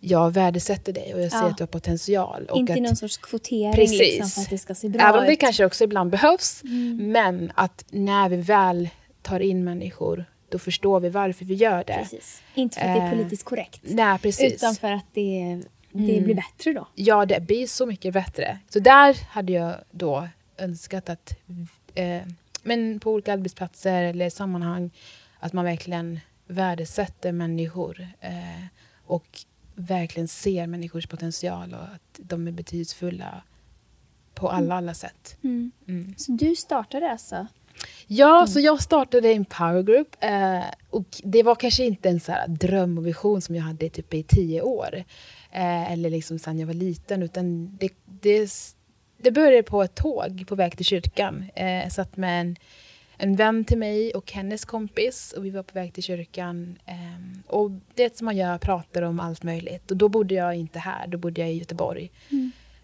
jag 0.00 0.30
värdesätter 0.30 0.92
dig 0.92 1.14
och 1.14 1.20
jag 1.22 1.30
ser 1.32 1.38
Ja. 1.38 1.44
att 1.46 1.56
du 1.56 1.62
har 1.62 1.68
potential. 1.68 2.46
Och 2.50 2.56
Inte 2.58 2.72
att, 2.72 2.78
någon 2.80 2.96
sorts 2.96 3.16
kvotering 3.16 3.72
Precis. 3.74 3.98
liksom, 4.00 4.28
för 4.30 4.40
att 4.42 4.50
det 4.50 4.58
ska 4.58 4.74
se 4.74 4.88
bra 4.88 5.02
Även 5.02 5.20
om 5.20 5.26
det 5.26 5.32
ut. 5.32 5.40
kanske 5.40 5.64
också 5.64 5.84
ibland 5.84 6.10
behövs. 6.10 6.62
Mm. 6.64 7.12
Men 7.12 7.52
att 7.54 7.84
när 7.90 8.28
vi 8.28 8.36
väl 8.36 8.88
tar 9.22 9.40
in 9.40 9.64
människor 9.64 10.24
då 10.48 10.58
förstår 10.58 11.00
vi 11.00 11.08
varför 11.08 11.44
vi 11.44 11.54
gör 11.54 11.84
det. 11.86 11.94
Precis. 12.02 12.42
Inte 12.54 12.80
för 12.80 12.86
att 12.88 12.94
det 12.94 13.00
är 13.00 13.06
Eh, 13.06 13.10
politiskt 13.12 13.44
korrekt. 13.44 13.80
Nej, 13.84 14.18
precis. 14.18 14.54
Utan 14.54 14.74
för 14.74 14.92
att 14.92 15.04
det, 15.12 15.60
det 15.92 16.12
Mm. 16.12 16.24
blir 16.24 16.34
bättre 16.34 16.72
då. 16.72 16.88
Ja, 16.94 17.26
det 17.26 17.40
blir 17.40 17.66
så 17.66 17.86
mycket 17.86 18.12
bättre. 18.14 18.58
Så 18.68 18.78
där 18.78 19.16
hade 19.28 19.52
jag 19.52 19.74
då 19.90 20.28
önskat 20.58 21.08
att 21.08 21.34
eh, 21.94 22.20
men 22.62 23.00
på 23.00 23.12
olika 23.12 23.32
arbetsplatser 23.32 24.02
eller 24.02 24.30
sammanhang 24.30 24.90
att 25.40 25.52
man 25.52 25.64
verkligen 25.64 26.20
värdesätter 26.46 27.32
människor 27.32 28.08
eh, 28.20 28.30
och 29.06 29.26
verkligen 29.78 30.28
ser 30.28 30.66
människors 30.66 31.06
potential 31.06 31.74
och 31.74 31.82
att 31.82 32.18
de 32.18 32.48
är 32.48 32.52
betydelsefulla 32.52 33.42
på 34.34 34.48
alla, 34.48 34.74
alla 34.74 34.94
sätt. 34.94 35.36
Mm. 35.44 36.14
Så 36.16 36.32
du 36.32 36.56
startade 36.56 37.10
alltså? 37.10 37.46
Ja, 38.06 38.46
så 38.46 38.60
jag 38.60 38.82
startade 38.82 39.32
en 39.32 39.44
powergroup 39.44 40.16
eh, 40.20 40.60
och 40.90 41.06
det 41.24 41.42
var 41.42 41.54
kanske 41.54 41.84
inte 41.84 42.08
en 42.08 42.20
så 42.20 42.32
dröm 42.48 42.98
och 42.98 43.06
vision 43.06 43.40
som 43.40 43.54
jag 43.54 43.62
hade 43.62 43.88
typ 43.88 44.14
i 44.14 44.22
tio 44.22 44.62
år. 44.62 45.04
Eh, 45.52 45.92
eller 45.92 46.10
liksom 46.10 46.38
sen 46.38 46.58
jag 46.58 46.66
var 46.66 46.74
liten, 46.74 47.22
utan 47.22 47.76
det, 47.76 47.92
det, 48.04 48.50
det 49.22 49.30
började 49.30 49.62
på 49.62 49.82
ett 49.82 49.94
tåg 49.94 50.44
på 50.48 50.54
väg 50.54 50.76
till 50.76 50.86
kyrkan. 50.86 51.44
Eh, 51.54 51.88
satt 51.88 52.16
med 52.16 52.40
en, 52.40 52.56
en 53.18 53.36
vän 53.36 53.64
till 53.64 53.78
mig 53.78 54.12
och 54.14 54.32
hennes 54.32 54.64
kompis 54.64 55.32
och 55.32 55.44
vi 55.44 55.50
var 55.50 55.62
på 55.62 55.74
väg 55.74 55.94
till 55.94 56.02
kyrkan. 56.02 56.78
Eh, 56.86 57.40
och 57.46 57.70
det 57.94 58.16
som 58.16 58.24
man 58.24 58.36
gör, 58.36 58.58
pratar 58.58 59.02
om 59.02 59.20
allt 59.20 59.42
möjligt. 59.42 59.90
Och 59.90 59.96
då 59.96 60.08
bodde 60.08 60.34
jag 60.34 60.54
inte 60.54 60.78
här, 60.78 61.06
då 61.06 61.18
bodde 61.18 61.40
jag 61.40 61.50
i 61.50 61.58
Göteborg. 61.58 62.10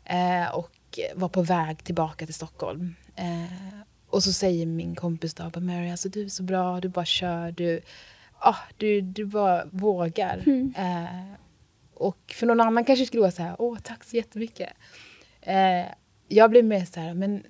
Eh, 0.04 0.54
och 0.54 0.98
var 1.14 1.28
på 1.28 1.42
väg 1.42 1.84
tillbaka 1.84 2.26
till 2.26 2.34
Stockholm. 2.34 2.94
Eh, 3.16 3.78
och 4.10 4.22
så 4.22 4.32
säger 4.32 4.66
min 4.66 4.94
kompis 4.94 5.34
då, 5.34 5.60
Mary, 5.60 5.90
alltså 5.90 6.08
du 6.08 6.24
är 6.24 6.28
så 6.28 6.42
bra, 6.42 6.80
du 6.80 6.88
bara 6.88 7.04
kör, 7.04 7.50
du, 7.50 7.80
ah, 8.38 8.56
du, 8.76 9.00
du 9.00 9.24
bara 9.24 9.64
vågar. 9.70 10.42
Eh, 10.76 11.32
och 11.94 12.34
för 12.34 12.46
någon 12.46 12.60
annan 12.60 12.84
kanske 12.84 13.06
skulle 13.06 13.20
vara 13.20 13.30
så 13.30 13.42
här, 13.42 13.56
åh 13.58 13.78
tack 13.78 14.04
så 14.04 14.16
jättemycket. 14.16 14.70
Jag 16.28 16.50
blev 16.50 16.64
mer 16.64 16.84
så 16.84 17.00
här, 17.00 17.14
men 17.14 17.42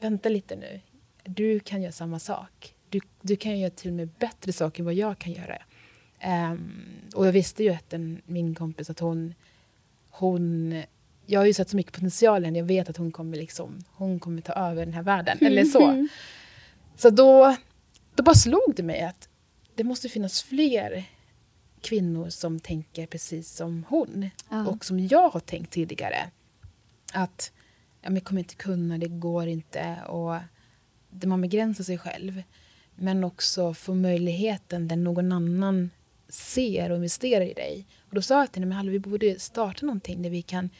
vänta 0.00 0.28
lite 0.28 0.56
nu, 0.56 0.80
du 1.24 1.60
kan 1.60 1.82
göra 1.82 1.92
samma 1.92 2.18
sak. 2.18 2.74
Du, 2.88 3.00
du 3.20 3.36
kan 3.36 3.58
göra 3.58 3.70
till 3.70 3.90
och 3.90 3.96
med 3.96 4.08
bättre 4.08 4.52
saker 4.52 4.80
än 4.80 4.84
vad 4.84 4.94
jag 4.94 5.18
kan 5.18 5.32
göra. 5.32 5.62
Ehm, 6.18 6.82
och 7.14 7.26
jag 7.26 7.32
visste 7.32 7.64
ju 7.64 7.70
att 7.70 7.90
den, 7.90 8.22
min 8.26 8.54
kompis, 8.54 8.90
att 8.90 9.00
hon, 9.00 9.34
hon 10.10 10.74
jag 11.26 11.40
har 11.40 11.46
ju 11.46 11.52
sett 11.52 11.68
så 11.68 11.76
mycket 11.76 11.92
potential 11.92 12.42
i 12.42 12.44
henne. 12.44 12.58
Jag 12.58 12.66
vet 12.66 12.90
att 12.90 12.96
hon 12.96 13.12
kommer, 13.12 13.36
liksom, 13.36 13.84
hon 13.90 14.20
kommer 14.20 14.42
ta 14.42 14.52
över 14.52 14.84
den 14.84 14.94
här 14.94 15.02
världen. 15.02 15.38
Eller 15.40 15.64
så. 15.64 16.08
Så 16.96 17.10
då, 17.10 17.56
då 18.14 18.22
bara 18.22 18.34
slog 18.34 18.72
det 18.76 18.82
mig 18.82 19.02
att 19.02 19.28
det 19.74 19.84
måste 19.84 20.08
finnas 20.08 20.42
fler 20.42 21.04
kvinnor 21.80 22.28
som 22.28 22.60
tänker 22.60 23.06
precis 23.06 23.56
som 23.56 23.84
hon. 23.88 24.30
Ja. 24.50 24.66
Och 24.66 24.84
som 24.84 25.00
jag 25.00 25.28
har 25.28 25.40
tänkt 25.40 25.72
tidigare. 25.72 26.30
Att 27.12 27.52
ja, 28.02 28.08
men 28.10 28.14
jag 28.14 28.24
kommer 28.24 28.38
inte 28.38 28.54
kunna, 28.54 28.98
det 28.98 29.08
går 29.08 29.46
inte. 29.46 29.96
Och 30.08 30.36
där 31.10 31.28
man 31.28 31.40
begränsar 31.40 31.84
sig 31.84 31.98
själv. 31.98 32.42
Men 32.94 33.24
också 33.24 33.74
få 33.74 33.94
möjligheten 33.94 34.88
där 34.88 34.96
någon 34.96 35.32
annan 35.32 35.90
ser 36.28 36.90
och 36.90 36.96
investerar 36.96 37.44
i 37.44 37.52
dig. 37.52 37.86
Och 38.08 38.14
då 38.14 38.22
sa 38.22 38.38
jag 38.38 38.52
till 38.52 38.62
henne, 38.62 38.68
men 38.68 38.76
hallå, 38.76 38.90
vi 38.92 38.98
borde 38.98 39.40
starta 39.40 39.86
någonting 39.86 40.22
där 40.22 40.30
vi 40.30 40.42
kan 40.42 40.70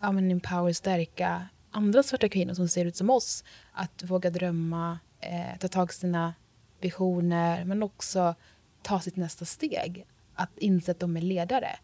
ja, 0.00 0.12
men 0.12 0.30
empower, 0.30 0.72
stärka 0.72 1.48
andra 1.70 2.02
svarta 2.02 2.28
kvinnor 2.28 2.54
som 2.54 2.68
ser 2.68 2.84
ut 2.84 2.96
som 2.96 3.10
oss. 3.10 3.44
Att 3.72 4.02
våga 4.02 4.30
drömma, 4.30 4.98
eh, 5.20 5.58
ta 5.60 5.68
tag 5.68 5.90
i 5.90 5.94
sina 5.94 6.34
visioner 6.80 7.64
men 7.64 7.82
också 7.82 8.34
ta 8.82 9.00
sitt 9.00 9.16
nästa 9.16 9.44
steg. 9.44 10.06
Att 10.34 10.58
inse 10.58 10.90
att 10.90 11.00
de 11.00 11.16
är 11.16 11.20
ledare. 11.20 11.78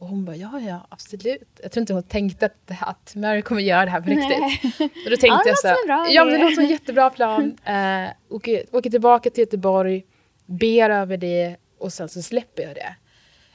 Och 0.00 0.08
hon 0.08 0.24
bara, 0.24 0.36
ja, 0.36 0.60
ja, 0.60 0.86
absolut. 0.88 1.60
Jag 1.62 1.72
tror 1.72 1.80
inte 1.80 1.92
hon 1.92 2.02
tänkte 2.02 2.46
att, 2.46 2.70
att 2.80 3.14
Mary 3.14 3.42
kommer 3.42 3.60
göra 3.60 3.84
det 3.84 3.90
här 3.90 4.00
på 4.00 4.10
riktigt. 4.10 4.80
Och 5.04 5.10
då 5.10 5.16
tänkte 5.16 5.26
Ja, 5.26 5.42
jag 5.46 5.58
så 5.58 5.68
här, 5.68 6.14
ja, 6.14 6.24
men 6.24 6.34
det 6.34 6.38
låter 6.40 6.54
som 6.54 6.64
en 6.64 6.70
jättebra 6.70 7.10
plan. 7.10 7.58
Eh, 7.64 8.10
åker, 8.28 8.62
åker 8.72 8.90
tillbaka 8.90 9.30
till 9.30 9.40
Göteborg, 9.40 10.04
ber 10.46 10.90
över 10.90 11.16
det 11.16 11.56
och 11.78 11.92
sen 11.92 12.08
så 12.08 12.22
släpper 12.22 12.62
jag 12.62 12.74
det. 12.74 12.94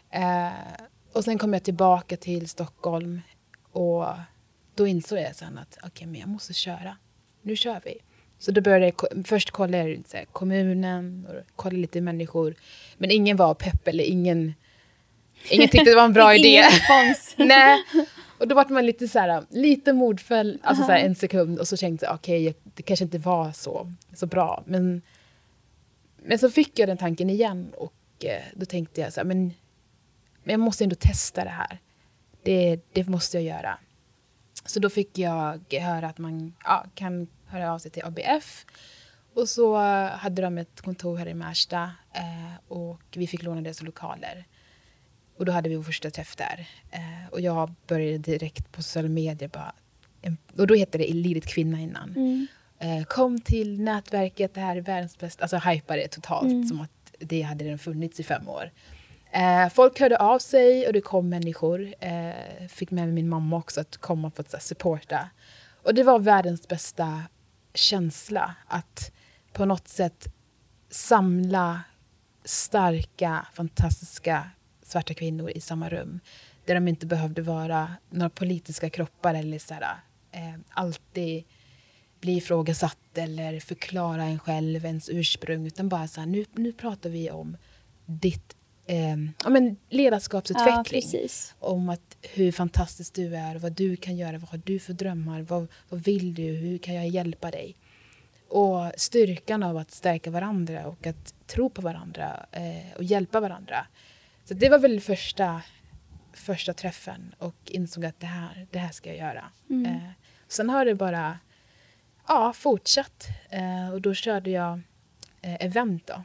Eh, 0.09 0.83
och 1.13 1.23
sen 1.23 1.37
kom 1.37 1.53
jag 1.53 1.63
tillbaka 1.63 2.17
till 2.17 2.49
Stockholm 2.49 3.21
och 3.71 4.05
då 4.75 4.87
insåg 4.87 5.19
jag 5.19 5.35
sen 5.35 5.57
att 5.57 5.77
okej, 5.83 6.07
men 6.07 6.19
jag 6.19 6.29
måste 6.29 6.53
köra. 6.53 6.97
Nu 7.41 7.55
kör 7.55 7.81
vi. 7.85 7.97
Så 8.39 8.51
då 8.51 8.61
började 8.61 8.85
jag 8.85 9.27
först 9.27 9.51
kolla 9.51 9.77
kommunen 10.31 11.27
och 11.29 11.35
kolla 11.55 11.77
lite 11.77 12.01
människor. 12.01 12.55
Men 12.97 13.11
ingen 13.11 13.37
var 13.37 13.53
pepp 13.53 13.87
eller 13.87 14.03
ingen, 14.03 14.53
ingen 15.49 15.69
tyckte 15.69 15.89
det 15.89 15.95
var 15.95 16.05
en 16.05 16.13
bra 16.13 16.35
idé. 16.35 16.63
Nej. 17.37 17.83
Och 18.37 18.47
då 18.47 18.55
var 18.55 18.69
man 18.69 18.85
lite 18.85 19.07
så 19.07 19.19
här, 19.19 19.43
lite 19.49 19.93
modfäll, 19.93 20.59
alltså 20.63 20.83
så 20.83 20.91
här 20.91 20.99
en 20.99 21.15
sekund 21.15 21.59
och 21.59 21.67
så 21.67 21.77
tänkte 21.77 22.05
jag 22.05 22.15
okej, 22.15 22.55
det 22.63 22.83
kanske 22.83 23.05
inte 23.05 23.17
var 23.17 23.51
så, 23.51 23.91
så 24.13 24.25
bra. 24.25 24.63
Men, 24.65 25.01
men 26.17 26.39
så 26.39 26.49
fick 26.49 26.79
jag 26.79 26.89
den 26.89 26.97
tanken 26.97 27.29
igen 27.29 27.73
och 27.77 27.93
eh, 28.25 28.41
då 28.53 28.65
tänkte 28.65 29.01
jag 29.01 29.13
så 29.13 29.19
här, 29.19 29.25
men, 29.25 29.53
men 30.43 30.51
jag 30.53 30.59
måste 30.59 30.83
ändå 30.83 30.95
testa 30.95 31.43
det 31.43 31.49
här. 31.49 31.79
Det, 32.43 32.79
det 32.93 33.07
måste 33.07 33.37
jag 33.37 33.43
göra. 33.43 33.77
Så 34.65 34.79
då 34.79 34.89
fick 34.89 35.17
jag 35.17 35.73
höra 35.81 36.07
att 36.07 36.17
man 36.17 36.53
ja, 36.63 36.85
kan 36.95 37.27
höra 37.45 37.73
av 37.73 37.79
sig 37.79 37.91
till 37.91 38.05
ABF. 38.05 38.65
Och 39.33 39.49
så 39.49 39.77
hade 40.07 40.41
de 40.41 40.57
ett 40.57 40.81
kontor 40.81 41.17
här 41.17 41.27
i 41.27 41.33
Märsta 41.33 41.91
eh, 42.13 42.53
och 42.67 43.01
vi 43.15 43.27
fick 43.27 43.43
låna 43.43 43.61
deras 43.61 43.81
lokaler. 43.81 44.45
Och 45.37 45.45
då 45.45 45.51
hade 45.51 45.69
vi 45.69 45.75
vår 45.75 45.83
första 45.83 46.09
träff 46.09 46.35
där. 46.35 46.67
Eh, 46.91 47.29
och 47.31 47.41
jag 47.41 47.73
började 47.87 48.17
direkt 48.17 48.71
på 48.71 48.83
sociala 48.83 49.09
medier 49.09 49.49
bara, 49.49 49.73
och 50.57 50.67
då 50.67 50.75
hette 50.75 50.97
det 50.97 51.13
Lidet 51.13 51.45
kvinna 51.45 51.79
innan. 51.81 52.09
Mm. 52.09 52.47
Eh, 52.79 53.05
kom 53.05 53.41
till 53.41 53.81
nätverket, 53.81 54.53
det 54.53 54.61
här 54.61 54.75
är 54.75 54.81
världens 54.81 55.17
bästa, 55.17 55.43
alltså 55.43 55.57
hypade 55.57 56.01
det 56.01 56.07
totalt 56.07 56.51
Mm. 56.51 56.67
som 56.67 56.81
att 56.81 56.91
det 57.19 57.41
hade 57.41 57.65
redan 57.65 57.79
funnits 57.79 58.19
i 58.19 58.23
fem 58.23 58.49
år. 58.49 58.71
Eh, 59.31 59.69
folk 59.69 59.99
hörde 59.99 60.17
av 60.17 60.39
sig 60.39 60.87
och 60.87 60.93
det 60.93 61.01
kom 61.01 61.29
människor. 61.29 61.93
Eh, 61.99 62.67
fick 62.69 62.91
med 62.91 63.03
mig 63.05 63.13
min 63.13 63.29
mamma 63.29 63.57
också 63.57 63.81
att 63.81 63.97
komma 63.97 64.31
för 64.31 64.43
att 64.43 64.53
här, 64.53 64.59
supporta. 64.59 65.29
Och 65.83 65.93
det 65.93 66.03
var 66.03 66.19
världens 66.19 66.67
bästa 66.67 67.23
känsla 67.73 68.55
att 68.67 69.11
på 69.53 69.65
något 69.65 69.87
sätt 69.87 70.27
samla 70.89 71.83
starka, 72.45 73.47
fantastiska 73.53 74.49
svarta 74.85 75.13
kvinnor 75.13 75.49
i 75.49 75.61
samma 75.61 75.89
rum. 75.89 76.19
Där 76.65 76.75
de 76.75 76.87
inte 76.87 77.05
behövde 77.05 77.41
vara 77.41 77.95
några 78.09 78.29
politiska 78.29 78.89
kroppar 78.89 79.33
eller 79.33 79.59
så 79.59 79.73
här, 79.73 79.95
eh, 80.31 80.59
alltid 80.69 81.43
bli 82.19 82.37
ifrågasatt 82.37 83.17
eller 83.17 83.59
förklara 83.59 84.23
en 84.23 84.39
själv, 84.39 84.85
ens 84.85 85.09
ursprung. 85.09 85.67
Utan 85.67 85.89
bara 85.89 86.07
så 86.07 86.19
här, 86.19 86.27
nu, 86.27 86.45
nu 86.53 86.73
pratar 86.73 87.09
vi 87.09 87.31
om 87.31 87.57
ditt 88.05 88.55
eh, 88.85 89.15
ja, 89.43 89.49
men 89.49 89.67
Ja, 89.67 89.97
ledarskapsutveckling 89.97 91.01
precis. 91.01 91.55
om 91.59 91.89
att 91.89 92.17
hur 92.21 92.51
fantastisk 92.51 93.13
du 93.13 93.35
är, 93.35 93.55
vad 93.55 93.71
du 93.71 93.95
kan 93.95 94.17
göra, 94.17 94.37
vad 94.37 94.49
har 94.49 94.61
du 94.65 94.79
för 94.79 94.93
drömmar, 94.93 95.41
vad, 95.41 95.67
vad 95.89 96.03
vill 96.03 96.33
du, 96.33 96.43
hur 96.43 96.77
kan 96.77 96.95
jag 96.95 97.07
hjälpa 97.07 97.51
dig? 97.51 97.75
Och 98.49 98.91
styrkan 98.97 99.63
av 99.63 99.77
att 99.77 99.91
stärka 99.91 100.31
varandra 100.31 100.87
och 100.87 101.07
att 101.07 101.33
tro 101.47 101.69
på 101.69 101.81
varandra 101.81 102.45
eh, 102.51 102.95
och 102.97 103.03
hjälpa 103.03 103.39
varandra. 103.39 103.87
Så 104.45 104.53
det 104.53 104.69
var 104.69 104.79
väl 104.79 105.01
första, 105.01 105.61
första 106.33 106.73
träffen 106.73 107.35
och 107.37 107.55
insåg 107.65 108.05
att 108.05 108.19
det 108.19 108.25
här, 108.25 108.67
det 108.71 108.79
här 108.79 108.91
ska 108.91 109.09
jag 109.09 109.17
göra. 109.17 109.45
Mm. 109.69 109.85
Eh, 109.85 110.09
sen 110.47 110.69
har 110.69 110.85
det 110.85 110.95
bara 110.95 111.39
ja, 112.27 112.53
fortsatt 112.53 113.27
eh, 113.49 113.89
och 113.93 114.01
då 114.01 114.13
körde 114.13 114.49
jag 114.49 114.81
eh, 115.41 115.65
event 115.65 116.07
då. 116.07 116.23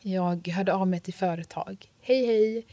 Jag 0.00 0.48
hörde 0.48 0.74
av 0.74 0.88
mig 0.88 1.00
till 1.00 1.14
företag. 1.14 1.90
Hej 2.00 2.26
hej, 2.26 2.66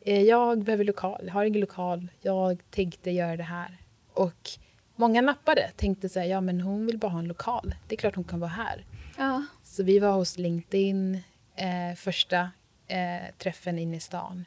eh, 0.00 0.22
jag 0.22 0.64
behöver 0.64 0.84
lokal, 0.84 1.28
har 1.28 1.44
ingen 1.44 1.60
lokal, 1.60 2.08
jag 2.20 2.62
tänkte 2.70 3.10
göra 3.10 3.36
det 3.36 3.42
här. 3.42 3.78
Och 4.14 4.50
många 4.96 5.20
nappade, 5.20 5.70
tänkte 5.76 6.08
så 6.08 6.20
här, 6.20 6.26
ja 6.26 6.40
men 6.40 6.60
hon 6.60 6.86
vill 6.86 6.98
bara 6.98 7.12
ha 7.12 7.18
en 7.18 7.28
lokal, 7.28 7.74
det 7.88 7.94
är 7.94 7.96
klart 7.96 8.14
hon 8.14 8.24
kan 8.24 8.40
vara 8.40 8.50
här. 8.50 8.84
Ja. 9.18 9.44
Så 9.62 9.82
vi 9.82 9.98
var 9.98 10.12
hos 10.12 10.38
LinkedIn 10.38 11.14
eh, 11.56 11.96
första 11.96 12.50
eh, 12.92 13.34
träffen 13.38 13.78
inne 13.78 13.96
i 13.96 14.00
stan. 14.00 14.44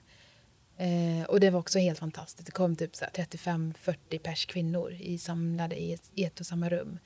Eh, 0.78 1.26
och 1.28 1.40
det 1.40 1.50
var 1.50 1.60
också 1.60 1.80
helt 1.80 2.00
fantastiskt. 2.00 2.46
Det 2.46 2.52
kom 2.52 2.76
typ 2.76 2.96
så 2.96 3.06
här 3.06 3.26
35-40 3.26 4.20
pers 4.20 4.46
kvinnor 4.46 4.98
i, 5.00 5.18
samlade 5.18 5.76
i 5.76 5.94
ett, 5.94 6.12
i 6.14 6.24
ett 6.24 6.40
och 6.40 6.46
samma 6.46 6.70
rum. 6.70 7.00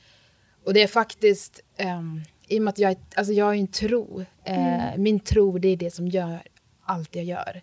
Och 0.63 0.73
det 0.73 0.83
är 0.83 0.87
faktiskt, 0.87 1.59
ehm, 1.77 2.21
i 2.47 2.59
och 2.59 2.63
med 2.63 2.71
att 2.71 2.79
jag, 2.79 2.95
alltså 3.15 3.33
jag 3.33 3.45
har 3.45 3.53
en 3.53 3.67
tro. 3.67 4.25
Eh, 4.43 4.97
Min 4.97 5.19
tro 5.19 5.57
det 5.57 5.67
är 5.67 5.77
det 5.77 5.91
som 5.91 6.07
gör 6.07 6.41
allt 6.83 7.15
jag 7.15 7.25
gör. 7.25 7.61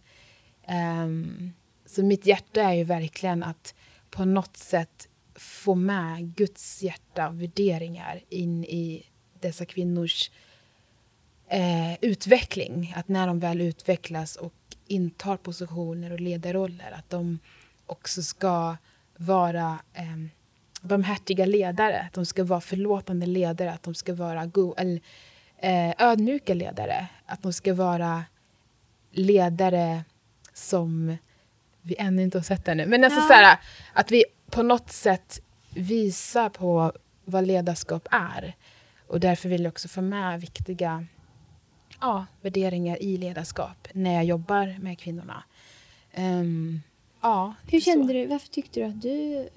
Ehm, 0.67 1.53
så 1.87 2.03
mitt 2.03 2.27
hjärta 2.27 2.63
är 2.63 2.75
ju 2.75 2.85
verkligen 2.85 3.43
att 3.43 3.75
på 4.11 4.25
något 4.25 4.57
sätt 4.57 5.09
få 5.35 5.75
med 5.75 6.35
Guds 6.37 6.83
hjärta 6.83 7.29
och 7.29 7.43
värderingar 7.43 8.21
in 8.29 8.65
i 8.65 9.07
dessa 9.41 9.65
kvinnors 9.65 10.31
eh, 11.49 11.95
utveckling. 12.01 12.93
Att 12.97 13.09
när 13.09 13.27
de 13.27 13.39
väl 13.41 13.61
utvecklas 13.61 14.37
och 14.37 14.53
intar 14.87 15.37
positioner 15.37 16.13
och 16.13 16.21
ledarroller, 16.21 16.93
att 16.99 17.11
de 17.11 17.39
också 17.87 18.23
ska 18.23 18.77
vara 19.17 19.79
eh, 19.95 20.17
barmhärtiga 20.81 21.47
ledare, 21.47 22.01
att 22.01 22.13
de 22.13 22.27
ska 22.27 22.45
vara 22.45 22.61
förlåtande 22.61 23.27
ledare, 23.27 23.73
att 23.73 23.83
de 23.83 23.95
ska 23.95 24.15
vara 24.15 24.47
go- 24.47 24.75
eller, 24.79 25.01
eh, 25.59 25.95
ödmjuka 25.99 26.55
ledare, 26.55 27.07
att 27.27 27.43
de 27.43 27.53
ska 27.53 27.75
vara 27.75 28.25
ledare 29.11 30.05
som 30.53 31.17
vi 31.83 31.97
ännu 31.99 32.23
inte 32.23 32.39
har 32.39 32.43
sett 32.43 32.69
ännu. 32.69 32.87
Men 32.87 33.05
alltså 33.05 33.21
Ja. 33.21 33.27
så 33.27 33.33
här, 33.33 33.59
att 33.93 34.11
vi 34.11 34.25
på 34.51 34.63
något 34.63 34.93
sätt 34.93 35.41
visar 35.75 36.49
på 36.49 36.93
vad 37.25 37.47
ledarskap 37.47 38.09
är. 38.11 38.55
Och 39.07 39.21
därför 39.21 39.49
vill 39.49 39.63
jag 39.65 39.71
också 39.71 39.89
få 39.89 40.01
med 40.03 40.41
viktiga 40.41 41.07
ja, 42.01 42.27
värderingar 42.43 43.03
i 43.03 43.17
ledarskap 43.17 43.89
när 43.93 44.15
jag 44.15 44.25
jobbar 44.25 44.77
med 44.81 44.99
kvinnorna. 44.99 45.43
Ehm, 46.13 46.81
ja, 47.21 47.55
Hur 47.71 47.81
så. 47.81 47.85
kände 47.85 48.13
du? 48.13 48.27
Varför 48.27 48.49
tyckte 48.49 48.81
du 48.81 48.87
att 48.87 49.03
du 49.03 49.49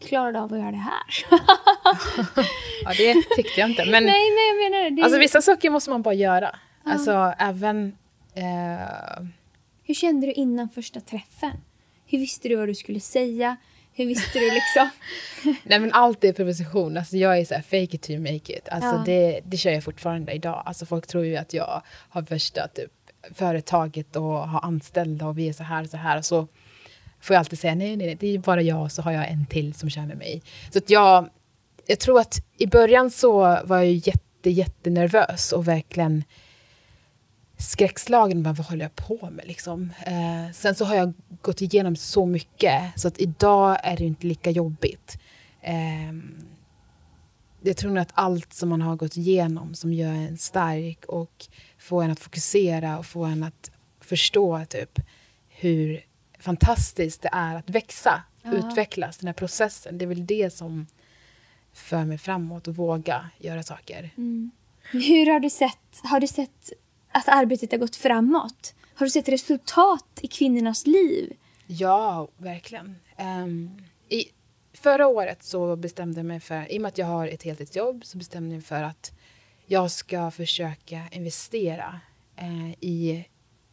klarade 0.00 0.40
av 0.40 0.52
att 0.52 0.58
göra 0.58 0.70
det 0.70 0.76
här? 0.76 1.02
Ja, 2.84 2.90
det 2.96 3.14
tyckte 3.36 3.60
jag 3.60 3.70
inte. 3.70 3.84
Men 3.84 4.04
nej, 4.04 4.12
nej, 4.30 4.48
jag 4.48 4.70
menar 4.72 4.90
det. 4.90 5.02
alltså, 5.02 5.18
vissa 5.18 5.42
saker 5.42 5.70
måste 5.70 5.90
man 5.90 6.02
bara 6.02 6.14
göra. 6.14 6.56
Alltså 6.84 7.34
även... 7.38 7.96
Eh, 8.34 9.24
Hur 9.84 9.94
kände 9.94 10.26
du 10.26 10.32
innan 10.32 10.68
första 10.68 11.00
träffen? 11.00 11.52
Hur 12.06 12.18
visste 12.18 12.48
du 12.48 12.56
vad 12.56 12.68
du 12.68 12.74
skulle 12.74 13.00
säga? 13.00 13.56
Hur 14.00 14.06
visste 14.06 14.38
du 14.38 14.50
liksom? 14.50 14.90
nej 15.64 15.78
men 15.78 15.92
allt 15.92 16.24
är 16.24 16.32
proposition. 16.32 16.96
Alltså 16.96 17.16
jag 17.16 17.38
är 17.38 17.44
så 17.44 17.54
här, 17.54 17.62
fake 17.62 17.96
it 17.96 18.02
till 18.02 18.14
you 18.14 18.32
make 18.32 18.52
it. 18.52 18.68
Alltså 18.68 18.88
Ja. 18.90 19.02
det, 19.06 19.40
det 19.44 19.56
kör 19.56 19.70
jag 19.70 19.84
fortfarande 19.84 20.32
idag. 20.32 20.62
Alltså 20.66 20.86
folk 20.86 21.06
tror 21.06 21.24
ju 21.24 21.36
att 21.36 21.54
jag 21.54 21.82
har 22.08 22.22
värsta 22.22 22.68
typ 22.68 22.90
företaget 23.34 24.16
och 24.16 24.48
har 24.48 24.60
anställda 24.64 25.26
och 25.26 25.38
vi 25.38 25.48
är 25.48 25.52
så 25.52 25.62
här 25.62 25.82
och 25.82 25.90
så 25.90 25.96
här. 25.96 26.18
Och 26.18 26.24
så 26.24 26.48
får 27.20 27.34
jag 27.34 27.38
alltid 27.38 27.58
säga 27.58 27.74
nej, 27.74 27.96
nej, 27.96 28.06
nej, 28.06 28.16
det 28.20 28.34
är 28.34 28.38
bara 28.38 28.62
jag 28.62 28.82
och 28.82 28.92
så 28.92 29.02
har 29.02 29.12
jag 29.12 29.28
en 29.30 29.46
till 29.46 29.74
som 29.74 29.90
känner 29.90 30.14
mig. 30.14 30.42
Så 30.72 30.78
att 30.78 30.90
jag, 30.90 31.28
jag 31.86 31.98
tror 31.98 32.20
att 32.20 32.38
i 32.58 32.66
början 32.66 33.10
så 33.10 33.38
var 33.64 33.76
jag 33.76 33.92
jätte, 33.92 34.50
jättenervös 34.50 35.52
och 35.52 35.68
verkligen 35.68 36.24
skräckslagen. 37.60 38.42
Bara, 38.42 38.54
vad 38.54 38.66
håller 38.66 38.84
jag 38.84 38.96
på 38.96 39.30
med? 39.30 39.46
Liksom. 39.46 39.92
Eh, 40.06 40.52
sen 40.54 40.74
så 40.74 40.84
har 40.84 40.94
jag 40.94 41.12
gått 41.42 41.62
igenom 41.62 41.96
så 41.96 42.26
mycket 42.26 42.82
så 43.00 43.08
att 43.08 43.20
idag 43.20 43.78
är 43.82 43.96
det 43.96 44.04
inte 44.04 44.26
lika 44.26 44.50
jobbigt. 44.50 45.18
Eh, 45.60 46.12
jag 47.62 47.76
tror 47.76 47.90
nog 47.90 47.98
att 47.98 48.12
allt 48.14 48.52
som 48.52 48.68
man 48.68 48.82
har 48.82 48.96
gått 48.96 49.16
igenom 49.16 49.74
som 49.74 49.92
gör 49.92 50.12
en 50.12 50.38
stark 50.38 51.04
och 51.04 51.46
får 51.78 52.04
en 52.04 52.10
att 52.10 52.20
fokusera 52.20 52.98
och 52.98 53.06
får 53.06 53.26
en 53.26 53.42
att 53.42 53.70
förstå 54.00 54.64
typ 54.68 55.00
hur 55.48 56.00
fantastiskt 56.38 57.22
det 57.22 57.28
är 57.32 57.54
att 57.56 57.70
växa, 57.70 58.22
Ja. 58.42 58.52
utvecklas, 58.52 59.18
den 59.18 59.26
här 59.28 59.34
processen. 59.34 59.98
Det 59.98 60.04
är 60.04 60.06
väl 60.06 60.26
det 60.26 60.50
som 60.54 60.86
för 61.72 62.04
mig 62.04 62.18
framåt 62.18 62.68
och 62.68 62.76
våga 62.76 63.30
göra 63.38 63.62
saker. 63.62 64.10
Hur 64.92 65.32
har 65.32 65.40
du 65.40 65.50
sett, 65.50 66.00
har 66.02 66.20
du 66.20 66.26
sett 66.26 66.72
att 67.12 67.28
arbetet 67.28 67.72
har 67.72 67.78
gått 67.78 67.96
framåt? 67.96 68.74
Har 68.94 69.06
du 69.06 69.10
sett 69.10 69.28
resultat 69.28 70.18
i 70.22 70.26
kvinnornas 70.26 70.86
liv? 70.86 71.36
Ja, 71.66 72.28
verkligen. 72.36 72.96
Ehm, 73.16 73.82
i, 74.08 74.24
förra 74.72 75.06
året 75.06 75.42
så 75.42 75.76
bestämde 75.76 76.18
jag 76.18 76.26
mig 76.26 76.40
för, 76.40 76.72
i 76.72 76.78
och 76.78 76.82
med 76.82 76.88
att 76.88 76.98
jag 76.98 77.06
har 77.06 77.28
ett 77.28 77.42
heltidsjobb, 77.42 78.04
så 78.04 78.18
bestämde 78.18 78.48
jag 78.48 78.56
mig 78.56 78.66
för 78.66 78.82
att 78.82 79.12
jag 79.66 79.90
ska 79.90 80.30
försöka 80.30 81.02
investera 81.10 82.00
eh, 82.36 82.70
i 82.70 83.24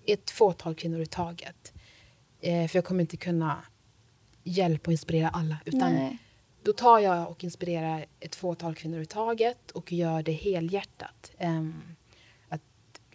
ett 0.06 0.32
fåtal 0.32 0.76
kvinnor 0.76 1.02
i 1.02 1.06
taget. 1.06 1.73
Eh, 2.41 2.67
för 2.67 2.78
jag 2.78 2.86
kommer 2.86 3.02
inte 3.02 3.17
kunna 3.17 3.58
hjälpa 4.43 4.88
och 4.88 4.91
inspirera 4.91 5.30
alla, 5.30 5.58
utan 5.65 5.93
Nej. 5.93 6.17
då 6.63 6.73
tar 6.73 7.00
jag 7.00 7.30
och 7.30 7.43
inspirerar 7.43 8.06
ett 8.19 8.36
fåtal 8.36 8.76
kvinnor 8.76 9.02
i 9.02 9.06
taget 9.06 9.71
och 9.71 9.93
gör 9.93 10.23
det 10.23 10.32
helhjärtat. 10.32 11.32
Att 11.38 11.97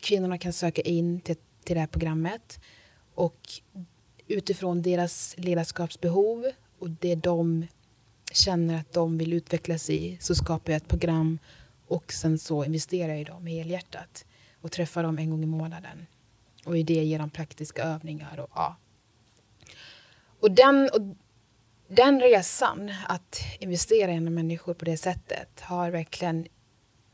kvinnorna 0.03 0.39
kan 0.39 0.53
söka 0.53 0.83
in 0.83 1.21
till, 1.21 1.37
till 1.65 1.75
det 1.75 1.81
här 1.81 1.87
programmet 1.87 2.61
och 3.15 3.39
utifrån 4.29 4.83
deras 4.83 5.35
ledarskapsbehov 5.39 6.47
och 6.79 6.91
det 6.91 7.15
de 7.15 7.67
känner 8.33 8.81
att 8.81 8.93
de 8.93 9.19
vill 9.19 9.33
utvecklas 9.33 9.91
i 9.91 10.19
så 10.21 10.35
skapar 10.35 10.73
jag 10.73 10.77
ett 10.77 10.89
program 10.89 11.39
och 11.87 12.13
sen 12.13 12.39
så 12.39 12.65
investerar 12.65 13.09
jag 13.09 13.21
i 13.21 13.25
dem 13.25 13.47
helhjärtat 13.47 14.25
och 14.61 14.73
träffar 14.73 15.03
dem 15.03 15.19
en 15.19 15.31
gång 15.31 15.43
i 15.43 15.47
månaden. 15.47 16.07
Och 16.65 16.79
i 16.79 16.83
det 16.83 17.05
ger 17.05 17.19
dem 17.19 17.31
praktiska 17.31 17.83
övningar 17.83 18.41
och 18.41 18.51
ja. 18.55 18.77
Och 20.41 20.51
den, 20.51 20.91
och 20.93 21.01
den 21.89 22.21
resan, 22.21 22.93
att 23.09 23.41
investera 23.61 24.13
i 24.13 24.21
människor 24.21 24.75
på 24.75 24.85
det 24.85 24.97
sättet, 24.97 25.61
har 25.61 25.91
verkligen 25.91 26.47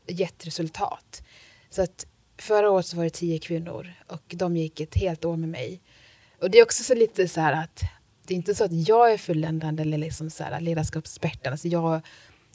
gett 0.07 0.47
resultat. 0.47 1.23
Så 1.69 1.81
att 1.81 2.05
förra 2.41 2.69
året 2.71 2.85
så 2.85 2.97
var 2.97 3.03
det 3.03 3.09
tio 3.09 3.39
kvinnor 3.39 3.93
och 4.07 4.23
de 4.27 4.57
gick 4.57 4.79
ett 4.79 4.95
helt 4.95 5.25
år 5.25 5.35
med 5.37 5.49
mig. 5.49 5.81
Och 6.41 6.51
det 6.51 6.57
är 6.59 6.63
också 6.63 6.83
så 6.83 6.93
lite 6.95 7.27
så 7.27 7.41
här 7.41 7.63
att 7.63 7.81
det 8.27 8.33
är 8.33 8.35
inte 8.35 8.55
så 8.55 8.63
att 8.63 8.87
jag 8.87 9.13
är 9.13 9.17
fulländad 9.17 9.79
eller 9.79 9.97
liksom 9.97 10.29
så 10.29 10.43
här 10.43 10.61
ledarskapsexperten. 10.61 11.51
Alltså 11.53 11.67
jag, 11.67 12.01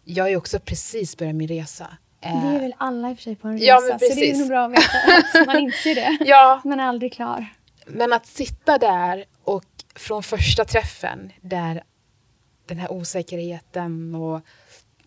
jag 0.05 0.31
är 0.33 0.37
också 0.37 0.59
precis 0.59 1.17
börjat 1.17 1.35
min 1.35 1.49
resa. 1.49 1.97
Det 2.21 2.29
är 2.29 2.55
Eh, 2.55 2.61
väl 2.61 2.75
alla 2.79 3.11
i 3.11 3.13
och 3.13 3.17
för 3.17 3.23
sig 3.23 3.37
på 3.37 3.49
en 3.49 3.55
resa, 3.55 3.65
Ja, 3.67 3.81
men 3.81 3.99
så 3.99 4.05
det 4.05 4.11
är 4.13 4.17
precis. 4.17 4.39
nog 4.39 4.49
bra 4.49 4.65
att 4.65 4.71
veta 4.73 5.41
att 5.41 5.47
man 5.47 5.59
inser 5.59 5.95
det. 5.95 6.19
Ja, 6.27 6.61
Man 6.65 6.81
är 6.81 6.85
aldrig 6.85 7.13
klar. 7.13 7.47
Men 7.87 8.13
att 8.13 8.27
sitta 8.27 8.79
där 8.79 9.25
och 9.45 9.65
från 9.95 10.23
första 10.23 10.65
träffen 10.65 11.33
där 11.41 11.83
den 12.67 12.79
här 12.79 12.93
osäkerheten 12.93 14.15
och 14.15 14.41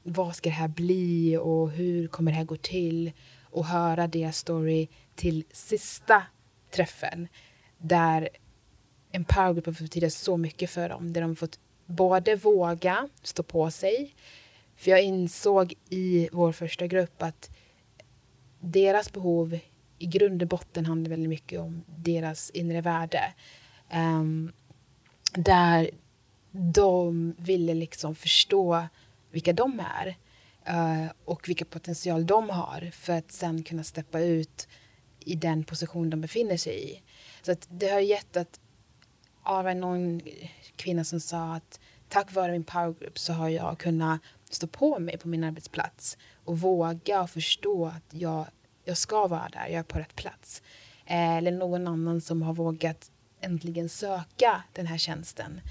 vad 0.03 0.35
ska 0.35 0.49
det 0.49 0.55
här 0.55 0.67
bli 0.67 1.37
och 1.37 1.71
hur 1.71 2.07
kommer 2.07 2.31
det 2.31 2.37
här 2.37 2.43
gå 2.45 2.55
till 2.55 3.11
och 3.51 3.65
höra 3.65 4.07
deras 4.07 4.38
story 4.38 4.88
till 5.15 5.43
sista 5.51 6.23
träffen 6.71 7.27
där 7.77 8.29
Empower 9.12 9.53
Group 9.53 9.65
har 9.65 9.73
betyda 9.73 10.10
så 10.10 10.38
mycket 10.38 10.69
för 10.69 10.89
dem. 10.89 11.13
Där 11.13 11.21
de 11.21 11.36
fått 11.36 11.60
både 11.86 12.36
våga 12.36 13.10
stå 13.23 13.43
på 13.43 13.71
sig. 13.71 14.15
För 14.75 14.91
jag 14.91 15.03
insåg 15.03 15.73
i 15.89 16.29
vår 16.31 16.51
första 16.51 16.88
grupp 16.88 17.21
att 17.21 17.49
deras 18.60 19.13
behov 19.13 19.60
i 19.99 20.05
grund 20.05 20.41
och 20.41 20.47
botten 20.47 20.86
handlar 20.86 21.10
väldigt 21.10 21.29
mycket 21.29 21.60
om 21.60 21.83
deras 21.88 22.49
inre 22.49 22.81
värde. 22.81 23.33
Um, 23.93 24.51
där 25.33 25.89
de 26.51 27.36
ville 27.38 27.73
liksom 27.73 28.15
förstå 28.15 28.88
vilka 29.31 29.53
de 29.53 29.79
är 29.79 30.17
Eh, 30.67 31.12
och 31.25 31.49
vilken 31.49 31.67
potential 31.67 32.25
de 32.25 32.49
har 32.49 32.91
för 32.93 33.13
att 33.13 33.32
sen 33.32 33.63
kunna 33.63 33.84
steppa 33.84 34.19
ut 34.19 34.67
i 35.19 35.36
den 35.36 35.63
position 35.63 36.10
de 36.10 36.21
befinner 36.21 36.58
sig 36.58 36.91
i. 36.91 37.01
Så 37.41 37.51
att 37.51 37.67
det 37.71 37.88
har 37.88 37.99
gett 37.99 38.38
att 38.38 38.60
ja, 39.45 39.58
det 39.58 39.63
var 39.63 39.73
någon 39.73 40.21
kvinna 40.75 41.03
som 41.03 41.19
sa 41.19 41.56
att 41.56 41.80
tack 42.10 42.34
vare 42.34 42.51
min 42.51 42.63
powergroup 42.63 43.19
så 43.19 43.34
har 43.34 43.49
jag 43.49 43.77
kunnat 43.77 44.21
stå 44.49 44.67
på 44.67 44.99
mig 44.99 45.17
på 45.17 45.27
min 45.27 45.43
arbetsplats 45.43 46.17
och 46.45 46.60
våga 46.60 47.21
och 47.21 47.30
förstå 47.30 47.86
att 47.86 48.13
jag, 48.13 48.45
jag 48.84 48.97
ska 48.97 49.27
vara 49.27 49.49
där, 49.49 49.67
jag 49.67 49.80
är 49.80 49.84
på 49.84 49.99
rätt 49.99 50.15
plats. 50.15 50.62
Eh, 51.06 51.38
eller 51.38 51.51
någon 51.51 51.88
annan 51.88 52.21
som 52.21 52.41
har 52.41 52.53
vågat 52.53 53.12
äntligen 53.41 53.89
söka 53.89 54.63
den 54.73 54.88
här 54.88 54.97
tjänsten 54.97 55.62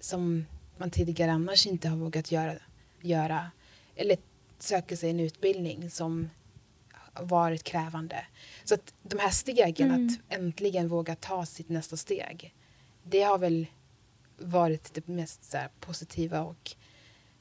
som 0.00 0.46
man 0.76 0.90
tidigare 0.90 1.32
annars 1.32 1.66
inte 1.66 1.88
har 1.88 1.96
vågat 1.96 2.32
göra. 2.32 2.58
göra. 3.00 3.50
Eller 3.96 4.16
söka 4.66 4.96
sig 4.96 5.10
en 5.10 5.20
utbildning 5.20 5.90
som 5.90 6.30
varit 7.20 7.62
krävande. 7.62 8.26
Så 8.64 8.74
att 8.74 8.94
de 9.02 9.18
här 9.18 9.30
stegen, 9.30 9.90
att 9.90 10.38
äntligen 10.38 10.88
våga 10.88 11.16
ta 11.16 11.46
sitt 11.46 11.68
nästa 11.68 11.96
steg 11.96 12.54
det 13.08 13.22
har 13.22 13.38
väl 13.38 13.66
varit 14.38 14.94
det 14.94 15.08
mest 15.08 15.54
här, 15.54 15.68
positiva 15.80 16.42
och 16.42 16.76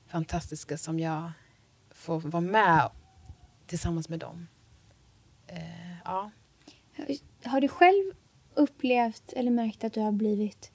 fantastiska 0.08 0.78
som 0.78 1.00
jag 1.00 1.32
får 1.92 2.20
vara 2.20 2.42
med 2.42 2.90
tillsammans 3.68 4.10
med 4.10 4.20
dem. 4.20 4.48
Eh, 5.48 5.98
ja. 6.06 6.32
Har 7.44 7.62
du 7.62 7.68
själv 7.68 8.14
upplevt 8.54 9.34
eller 9.34 9.52
märkt 9.52 9.84
att 9.84 9.94
du 9.94 10.00
har 10.00 10.12
blivit 10.12 10.72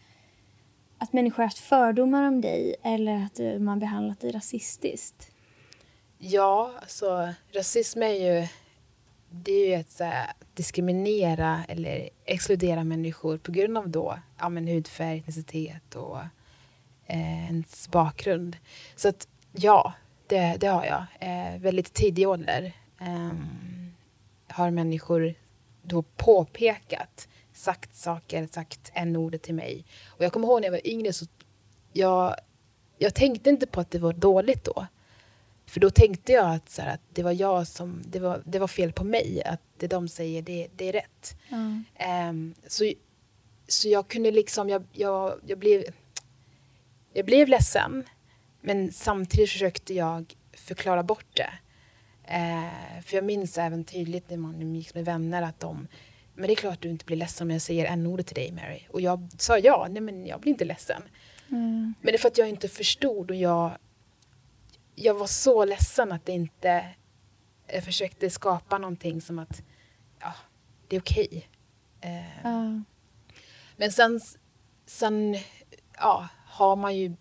att 0.99 1.13
människor 1.13 1.37
har 1.37 1.45
haft 1.45 1.59
fördomar 1.59 2.23
om 2.23 2.41
dig 2.41 2.77
eller 2.83 3.25
att 3.25 3.61
man 3.61 3.79
behandlat 3.79 4.21
dig 4.21 4.31
rasistiskt? 4.31 5.30
Ja, 6.23 6.73
alltså 6.81 7.35
rasism 7.53 8.03
är 8.03 8.09
ju 8.09 8.49
det 9.31 9.53
är 9.53 9.69
ju 9.69 9.75
att 9.75 9.91
så 9.91 10.05
här, 10.05 10.33
diskriminera 10.55 11.65
eller 11.69 12.11
exkludera 12.25 12.85
människor 12.85 13.39
på 13.39 13.53
grund 13.53 13.79
av 13.79 13.89
då 13.89 14.19
ja, 14.39 14.49
men 14.49 14.69
hudfärg, 14.69 15.19
etnicitet 15.19 15.95
och 15.95 16.19
eh, 17.07 17.47
ens 17.47 17.89
bakgrund. 17.89 18.57
Så 18.97 19.09
att 19.09 19.29
ja, 19.53 19.93
det, 20.27 20.57
det 20.61 20.67
har 20.67 20.85
jag. 20.85 21.05
Eh, 21.21 21.61
väldigt 21.61 21.93
tidig 21.93 22.29
ålder 22.29 22.73
eh, 23.01 23.31
har 24.49 24.71
människor 24.71 25.35
då 25.83 26.03
påpekat, 26.03 27.29
sagt 27.53 27.95
saker, 27.95 28.49
sagt 28.53 28.91
en 28.95 29.17
ordet 29.17 29.43
till 29.43 29.55
mig. 29.55 29.85
Och 30.07 30.25
jag 30.25 30.33
kommer 30.33 30.49
ihåg 30.49 30.61
när 30.61 30.69
jag 30.69 30.73
var 30.73 30.87
yngre 30.87 31.13
så 31.13 31.27
jag, 31.93 32.37
jag 32.99 33.15
tänkte 33.15 33.51
inte 33.51 33.67
på 33.67 33.81
att 33.81 33.91
det 33.91 33.99
var 33.99 34.13
dåligt 34.13 34.65
då. 34.65 34.87
För 35.71 35.81
då 35.81 35.91
tänkte 35.91 36.33
jag 36.33 36.55
att, 36.55 36.71
så 36.71 36.83
här, 36.83 36.95
att 36.95 37.01
det 37.13 37.23
var 37.23 37.33
jag 37.33 37.67
som, 37.67 38.03
det 38.07 38.19
var, 38.19 38.43
det 38.45 38.59
var 38.59 38.67
fel 38.67 38.93
på 38.93 39.05
mig. 39.05 39.43
Att 39.45 39.61
det 39.79 39.87
de 39.87 40.09
säger, 40.09 40.43
det, 40.43 40.69
det 40.77 40.89
är 40.89 40.93
rätt. 40.93 41.37
Ja. 41.49 41.83
Ehm, 41.95 42.55
så, 42.67 42.93
så 43.69 43.89
jag 43.89 44.09
kunde 44.09 44.31
liksom, 44.31 44.69
jag, 44.69 44.85
jag, 44.93 45.41
jag, 45.47 45.59
blev, 45.59 45.85
jag 47.13 47.27
blev 47.27 47.49
ledsen. 47.49 48.05
Men 48.61 48.93
samtidigt 48.93 49.51
försökte 49.51 49.95
jag 49.95 50.35
förklara 50.53 51.03
bort 51.03 51.37
det. 51.37 51.53
Eh, 52.25 53.03
för 53.05 53.17
jag 53.17 53.25
minns 53.25 53.59
även 53.59 53.85
tydligt 53.85 54.31
när 54.31 54.37
man 54.37 54.63
umgicks 54.63 54.95
med 54.95 55.05
vänner 55.05 55.43
att 55.43 55.61
de 55.61 55.89
men 56.35 56.47
det 56.47 56.53
är 56.53 56.57
klart 56.57 56.83
du 56.83 56.91
inte 56.91 57.05
blir 57.05 57.17
ledsen 57.17 57.47
om 57.47 57.51
jag 57.51 57.63
säger 57.63 57.85
en 57.85 58.07
ordet 58.07 58.27
till 58.27 58.35
dig 58.35 58.53
Mary. 58.53 58.81
Och 58.89 59.01
jag 59.01 59.29
sa 59.39 59.59
ja, 59.59 59.87
nej 59.91 60.03
men 60.03 60.27
jag 60.27 60.41
blir 60.41 60.53
inte 60.53 60.65
ledsen. 60.65 61.03
Mm. 61.49 61.95
Men 62.01 62.13
det 62.13 62.17
är 62.17 62.19
för 62.19 62.29
att 62.29 62.39
jag 62.39 62.49
inte 62.49 62.69
förstod 62.69 63.31
och 63.31 63.37
jag, 63.37 63.71
jag 65.01 65.15
var 65.15 65.27
så 65.27 65.65
ledsen 65.65 66.13
att 66.13 66.27
det 66.27 66.33
inte, 66.33 66.89
jag 67.67 67.85
försökte 67.85 68.31
skapa 68.31 68.79
någonting 68.79 69.21
som 69.21 69.39
att, 69.39 69.63
ja, 70.21 70.35
det 70.89 70.97
är 70.97 71.01
okej. 71.01 71.49
Eh, 72.01 72.43
Ja. 72.43 72.83
men 73.77 73.93
sen, 73.93 74.21
sen 74.87 75.37
ja, 75.97 76.29
har 76.47 76.77
man 76.77 76.97
ju 76.97 77.17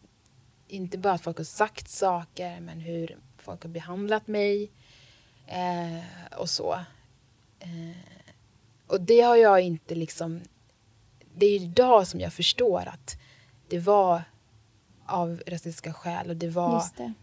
inte 0.67 0.97
bara 0.97 1.13
att 1.13 1.21
folk 1.21 1.37
har 1.37 1.43
sagt 1.43 1.89
saker, 1.89 2.59
men 2.59 2.79
hur 2.79 3.17
folk 3.37 3.63
har 3.63 3.69
behandlat 3.69 4.27
mig 4.27 4.71
eh, 5.47 6.37
och 6.39 6.49
så. 6.49 6.73
Eh, 7.59 7.97
och 8.87 9.01
det 9.01 9.21
har 9.21 9.35
jag 9.35 9.61
inte 9.61 9.95
liksom... 9.95 10.41
Det 11.35 11.45
är 11.45 11.55
idag 11.55 12.07
som 12.07 12.19
jag 12.19 12.33
förstår 12.33 12.87
att 12.87 13.17
det 13.67 13.79
var 13.79 14.23
av 15.05 15.41
rasistiska 15.47 15.93
skäl 15.93 16.29
och 16.29 16.35
det 16.35 16.49
var... 16.49 16.83
Det. 16.97 17.13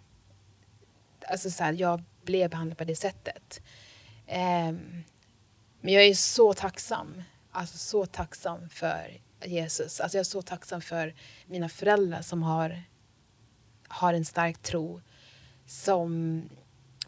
Alltså 1.28 1.50
så 1.50 1.64
här, 1.64 1.72
jag 1.72 2.02
blev 2.22 2.50
behandlad 2.50 2.78
på 2.78 2.84
det 2.84 2.96
sättet. 2.96 3.60
Um, 4.28 5.04
men 5.80 5.94
jag 5.94 6.04
är 6.04 6.14
så 6.14 6.54
tacksam. 6.54 7.22
Alltså 7.50 7.78
så 7.78 8.06
tacksam 8.06 8.68
för 8.68 9.20
Jesus. 9.44 10.00
Alltså 10.00 10.18
jag 10.18 10.20
är 10.20 10.24
så 10.24 10.42
tacksam 10.42 10.80
för 10.80 11.14
mina 11.46 11.68
föräldrar 11.68 12.22
som 12.22 12.42
har, 12.42 12.82
har 13.88 14.14
en 14.14 14.24
stark 14.24 14.58
tro. 14.62 15.00
Som 15.66 16.42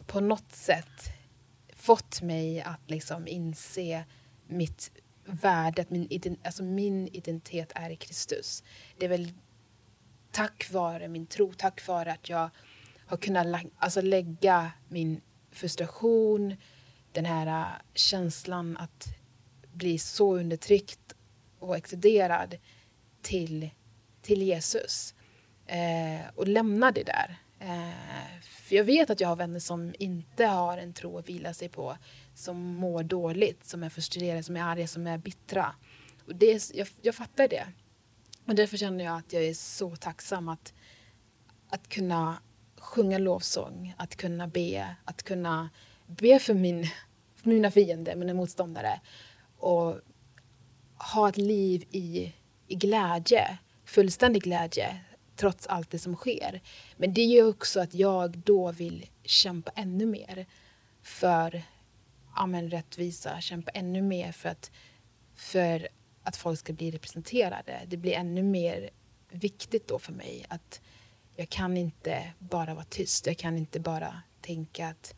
på 0.05 0.19
något 0.19 0.51
sätt 0.51 1.11
fått 1.75 2.21
mig 2.21 2.61
att 2.61 2.89
liksom 2.89 3.27
inse 3.27 4.03
mitt 4.47 4.91
värde, 5.25 5.81
att 5.81 5.89
min, 5.89 6.37
alltså 6.43 6.63
min 6.63 7.07
identitet 7.07 7.71
är 7.75 7.89
i 7.89 7.95
Kristus. 7.95 8.63
Det 8.97 9.05
är 9.05 9.09
väl 9.09 9.31
tack 10.31 10.69
vare 10.71 11.07
min 11.07 11.25
tro, 11.25 11.53
tack 11.53 11.87
vare 11.87 12.11
att 12.11 12.29
jag 12.29 12.49
har 13.09 13.17
kunnat 13.17 13.45
lä- 13.45 13.69
alltså 13.77 14.01
lägga 14.01 14.71
min 14.87 15.21
frustration, 15.51 16.55
den 17.11 17.25
här 17.25 17.47
äh, 17.47 17.81
känslan 17.93 18.77
att 18.77 19.07
bli 19.73 19.99
så 19.99 20.37
undertryckt 20.37 21.13
och 21.59 21.77
exkluderad 21.77 22.57
till, 23.21 23.69
till 24.21 24.41
Jesus. 24.41 25.15
Eh, 25.65 26.27
och 26.35 26.47
lämna 26.47 26.91
det 26.91 27.03
där. 27.03 27.37
Eh, 27.59 28.41
för 28.41 28.75
jag 28.75 28.83
vet 28.83 29.09
att 29.09 29.19
jag 29.19 29.27
har 29.27 29.35
vänner 29.35 29.59
som 29.59 29.95
inte 29.99 30.45
har 30.45 30.77
en 30.77 30.93
tro 30.93 31.17
att 31.17 31.29
vila 31.29 31.53
sig 31.53 31.69
på, 31.69 31.97
som 32.35 32.57
mår 32.75 33.03
dåligt, 33.03 33.65
som 33.65 33.83
är 33.83 33.89
frustrerade, 33.89 34.43
som 34.43 34.57
är 34.57 34.63
arga, 34.63 34.87
som 34.87 35.07
är 35.07 35.17
bittra. 35.17 35.75
Och 36.25 36.35
det 36.35 36.71
jag, 36.73 36.87
jag 37.01 37.15
fattar 37.15 37.47
det. 37.47 37.67
Och 38.45 38.55
därför 38.55 38.77
känner 38.77 39.05
jag 39.05 39.17
att 39.17 39.33
jag 39.33 39.43
är 39.43 39.53
så 39.53 39.95
tacksam 39.95 40.49
att, 40.49 40.73
att 41.69 41.89
kunna 41.89 42.37
sjunga 42.79 43.17
lovsång, 43.17 43.93
att 43.97 44.15
kunna 44.15 44.47
be, 44.47 44.95
att 45.05 45.23
kunna 45.23 45.69
be 46.07 46.39
för, 46.39 46.53
min, 46.53 46.87
för 47.35 47.49
mina 47.49 47.71
fiender, 47.71 48.15
mina 48.15 48.33
motståndare 48.33 48.99
och 49.57 49.99
ha 51.13 51.29
ett 51.29 51.37
liv 51.37 51.83
i, 51.91 52.33
i 52.67 52.75
glädje, 52.75 53.57
fullständig 53.85 54.43
glädje 54.43 54.99
trots 55.35 55.67
allt 55.67 55.91
det 55.91 55.99
som 55.99 56.15
sker. 56.15 56.61
Men 56.97 57.13
det 57.13 57.23
gör 57.23 57.49
också 57.49 57.79
att 57.79 57.93
jag 57.93 58.37
då 58.37 58.71
vill 58.71 59.05
kämpa 59.23 59.71
ännu 59.75 60.05
mer 60.05 60.45
för 61.01 61.63
ja, 62.35 62.45
men, 62.45 62.69
rättvisa, 62.71 63.41
kämpa 63.41 63.71
ännu 63.71 64.01
mer 64.01 64.31
för 64.31 64.49
att, 64.49 64.71
för 65.35 65.87
att 66.23 66.37
folk 66.37 66.59
ska 66.59 66.73
bli 66.73 66.91
representerade. 66.91 67.79
Det 67.87 67.97
blir 67.97 68.13
ännu 68.13 68.43
mer 68.43 68.89
viktigt 69.29 69.87
då 69.87 69.99
för 69.99 70.13
mig 70.13 70.45
att 70.49 70.81
jag 71.39 71.49
kan 71.49 71.77
inte 71.77 72.33
bara 72.39 72.73
vara 72.73 72.85
tyst. 72.85 73.27
Jag 73.27 73.37
kan 73.37 73.57
inte 73.57 73.79
bara 73.79 74.21
tänka 74.41 74.87
att, 74.87 75.15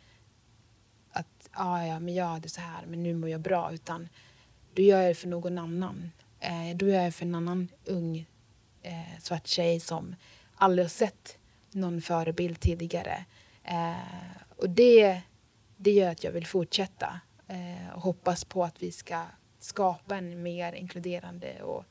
att 1.11 1.49
ah, 1.51 1.85
ja, 1.85 1.99
men 1.99 2.13
jag 2.13 2.25
hade 2.25 2.49
så 2.49 2.61
här, 2.61 2.85
men 2.85 3.03
nu 3.03 3.15
mår 3.15 3.29
jag 3.29 3.41
bra. 3.41 3.71
Utan 3.73 4.09
då 4.73 4.81
gör 4.81 5.01
jag 5.01 5.09
det 5.09 5.15
för 5.15 5.27
någon 5.27 5.57
annan. 5.57 6.11
Eh, 6.39 6.75
då 6.75 6.85
gör 6.87 6.95
jag 6.95 7.05
det 7.05 7.11
för 7.11 7.25
en 7.25 7.35
annan 7.35 7.67
ung 7.85 8.25
eh, 8.81 9.19
svart 9.19 9.47
tjej 9.47 9.79
som 9.79 10.15
aldrig 10.55 10.83
har 10.83 10.89
sett 10.89 11.37
någon 11.71 12.01
förebild 12.01 12.59
tidigare. 12.59 13.25
Eh, 13.63 14.41
och 14.57 14.69
det, 14.69 15.21
det 15.77 15.91
gör 15.91 16.11
att 16.11 16.23
jag 16.23 16.31
vill 16.31 16.47
fortsätta 16.47 17.19
eh, 17.47 17.93
och 17.95 18.01
hoppas 18.01 18.45
på 18.45 18.63
att 18.63 18.83
vi 18.83 18.91
ska 18.91 19.23
skapa 19.59 20.17
en 20.17 20.43
mer 20.43 20.73
inkluderande 20.73 21.63
och 21.63 21.85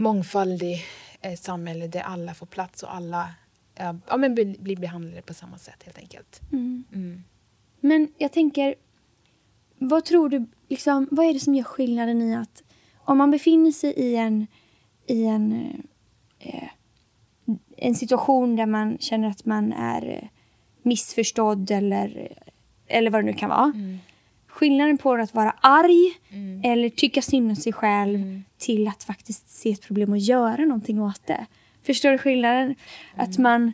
mångfaldig 0.00 0.84
eh, 1.20 1.34
samhälle 1.34 1.86
där 1.86 2.00
alla 2.00 2.34
får 2.34 2.46
plats 2.46 2.82
och 2.82 2.94
alla 2.94 3.28
eh, 3.74 3.92
ja, 4.08 4.16
men 4.16 4.34
blir, 4.34 4.76
behandlade 4.76 5.22
på 5.22 5.34
samma 5.34 5.58
sätt 5.58 5.82
helt 5.84 5.98
enkelt. 5.98 6.40
Mm. 6.52 6.84
Mm. 6.92 7.24
Men 7.80 8.08
jag 8.18 8.32
tänker, 8.32 8.74
vad 9.78 10.04
tror 10.04 10.28
du, 10.28 10.46
liksom, 10.68 11.08
vad 11.10 11.26
är 11.26 11.32
det 11.32 11.40
som 11.40 11.54
gör 11.54 11.64
skillnaden 11.64 12.22
i 12.22 12.36
att 12.36 12.62
om 12.96 13.18
man 13.18 13.30
befinner 13.30 13.70
sig 13.70 13.92
i 13.92 14.16
en, 14.16 14.46
i 15.06 15.24
en, 15.24 15.72
eh, 16.38 16.68
en 17.76 17.94
situation 17.94 18.56
där 18.56 18.66
man 18.66 18.98
känner 18.98 19.28
att 19.28 19.44
man 19.44 19.72
är 19.72 20.08
eh, 20.08 20.28
missförstådd 20.82 21.70
eller, 21.70 22.38
eller 22.86 23.10
vad 23.10 23.20
det 23.20 23.26
nu 23.26 23.32
kan 23.32 23.48
vara. 23.48 23.72
Skillnaden 24.46 24.98
på 24.98 25.12
att 25.14 25.34
vara 25.34 25.50
arg 25.50 26.14
eller 26.64 26.88
tycka 26.88 27.22
synd 27.22 27.50
om 27.50 27.56
sig 27.56 27.72
själv 27.72 28.42
till 28.60 28.88
att 28.88 29.04
faktiskt 29.04 29.48
se 29.48 29.70
ett 29.70 29.82
problem 29.82 30.10
och 30.10 30.18
göra 30.18 30.64
någonting 30.64 31.02
åt 31.02 31.26
det. 31.26 31.46
Förstår 31.82 32.10
du 32.10 32.18
skillnaden? 32.18 32.74
Att 33.16 33.38
man... 33.38 33.72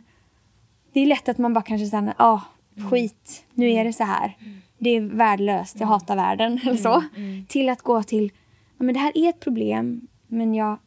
Det 0.93 0.99
är 0.99 1.05
lätt 1.05 1.29
att 1.29 1.37
man 1.37 1.53
bara 1.53 1.61
kanske 1.63 1.87
säger 1.87 2.13
ja, 2.17 2.41
skit, 2.89 3.45
nu 3.53 3.71
är 3.71 3.83
det 3.83 3.93
så 3.93 4.03
här. 4.03 4.37
Det 4.77 4.89
är 4.89 5.01
värdelöst, 5.01 5.79
jag 5.79 5.87
hatar 5.87 6.15
världen 6.15 6.59
eller 6.63 6.77
så. 6.77 7.03
Till 7.47 7.69
att 7.69 7.81
gå 7.81 8.03
till, 8.03 8.31
ja, 8.77 8.83
men 8.83 8.93
det 8.93 8.99
här 8.99 9.17
är 9.17 9.29
ett 9.29 9.39
problem, 9.39 10.07
men 10.27 10.53
jag 10.53 10.79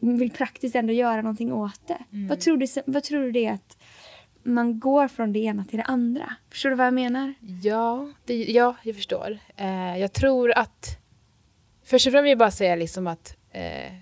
vill 0.00 0.30
praktiskt 0.30 0.76
ändå 0.76 0.92
göra 0.92 1.22
någonting 1.22 1.52
åt 1.52 1.80
det. 1.86 1.98
Vad, 2.28 2.40
tror 2.40 2.56
du, 2.56 2.66
vad 2.86 3.02
tror 3.02 3.22
du 3.22 3.32
det 3.32 3.46
är 3.46 3.52
att 3.52 3.78
man 4.42 4.80
går 4.80 5.08
från 5.08 5.32
det 5.32 5.38
ena 5.38 5.64
till 5.64 5.76
det 5.76 5.84
andra? 5.84 6.34
Förstår 6.50 6.70
du 6.70 6.76
vad 6.76 6.86
jag 6.86 6.94
menar? 6.94 7.34
Ja, 7.62 8.08
det, 8.24 8.44
ja, 8.44 8.76
jag 8.82 8.96
förstår. 8.96 9.38
Eh, 9.56 9.98
jag 9.98 10.12
tror 10.12 10.58
att... 10.58 11.00
Först 11.84 12.06
och 12.06 12.12
främst 12.12 12.24
vill 12.24 12.30
jag 12.30 12.38
bara 12.38 12.50
säga 12.50 12.76
liksom 12.76 13.06
att 13.06 13.36
eh, 13.50 13.92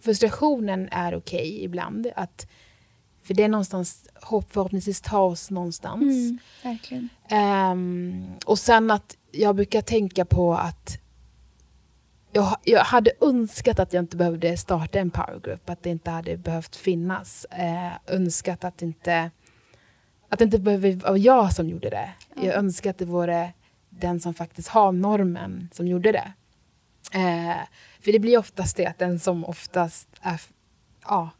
frustrationen 0.00 0.88
är 0.92 1.14
okej 1.14 1.64
ibland. 1.64 2.06
Att, 2.16 2.46
för 3.22 3.34
det 3.34 3.42
är 3.42 3.48
någonstans, 3.48 4.08
hopp, 4.22 4.52
förhoppningsvis 4.52 5.00
ta 5.00 5.20
oss 5.20 5.50
någonstans. 5.50 6.02
Mm. 6.62 7.08
Ehm, 7.28 8.24
och 8.44 8.58
sen 8.58 8.90
att 8.90 9.16
jag 9.32 9.56
brukar 9.56 9.80
tänka 9.82 10.24
på 10.24 10.54
att 10.54 10.98
jag, 12.32 12.56
jag 12.64 12.84
hade 12.84 13.12
önskat 13.20 13.78
att 13.78 13.92
jag 13.92 14.02
inte 14.02 14.16
behövde 14.16 14.56
starta 14.56 14.98
en 14.98 15.10
powergroup, 15.10 15.70
att 15.70 15.82
det 15.82 15.90
inte 15.90 16.10
hade 16.10 16.36
behövt 16.36 16.76
finnas. 16.76 17.44
Eh, 17.44 17.92
önskat 18.06 18.64
att 18.64 18.82
inte, 18.82 19.30
att 20.28 20.38
det 20.38 20.44
inte 20.44 20.58
behöver 20.58 20.92
vara 20.92 21.16
jag 21.16 21.54
som 21.54 21.68
gjorde 21.68 21.90
det. 21.90 22.10
Jag 22.34 22.54
önskar 22.54 22.90
att 22.90 22.98
det 22.98 23.04
vore 23.04 23.52
den 24.00 24.20
som 24.20 24.34
faktiskt 24.34 24.68
har 24.68 24.92
normen 24.92 25.68
som 25.72 25.86
gjorde 25.88 26.12
det. 26.12 26.32
Eh, 27.14 27.56
för 28.00 28.12
det 28.12 28.18
blir 28.18 28.38
oftast 28.38 28.76
det 28.76 28.86
att 28.86 28.98
den 28.98 29.18
som 29.20 29.44
oftast 29.44 30.08
är, 30.22 30.40
ja, 31.04 31.30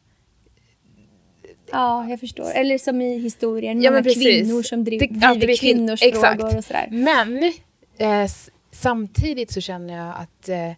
Ja, 1.73 2.09
jag 2.09 2.21
förstår. 2.21 2.51
Eller 2.51 2.79
som 2.79 3.01
i 3.01 3.19
historien, 3.19 3.83
Ja, 3.83 3.91
många 3.91 4.03
kvinnor 4.03 4.63
som 4.63 4.85
driv, 4.85 4.99
Det- 5.01 5.09
ja, 5.11 5.31
driver 5.31 5.47
blir 5.47 5.57
kvin- 5.57 5.61
kvinnors 5.75 6.03
exakt. 6.03 6.41
frågor 6.41 6.57
och 6.59 6.65
sådär. 6.65 6.89
Men 6.91 7.53
eh, 7.99 8.31
samtidigt 8.73 9.51
så 9.53 9.61
känner 9.61 9.97
jag 9.97 10.15
att 10.17 10.49
eh, 10.49 10.73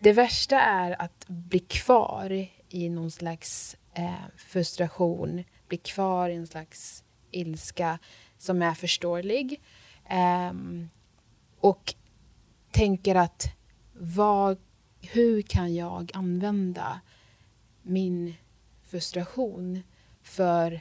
det 0.00 0.12
värsta 0.12 0.60
är 0.60 1.02
att 1.02 1.24
bli 1.28 1.58
kvar 1.58 2.46
i 2.68 2.88
någon 2.88 3.10
slags 3.10 3.76
eh, 3.94 4.10
frustration, 4.36 5.44
bli 5.68 5.78
kvar 5.78 6.28
i 6.28 6.34
en 6.34 6.46
slags 6.46 7.04
ilska 7.30 7.98
som 8.38 8.62
är 8.62 8.74
förståelig. 8.74 9.60
Ehm, 10.08 10.88
och 11.60 11.94
tänker 12.70 13.14
att 13.14 13.46
vad, 13.92 14.58
hur 15.00 15.42
kan 15.42 15.74
jag 15.74 16.10
använda 16.14 17.00
min 17.82 18.34
frustration 18.84 19.82
för 20.22 20.80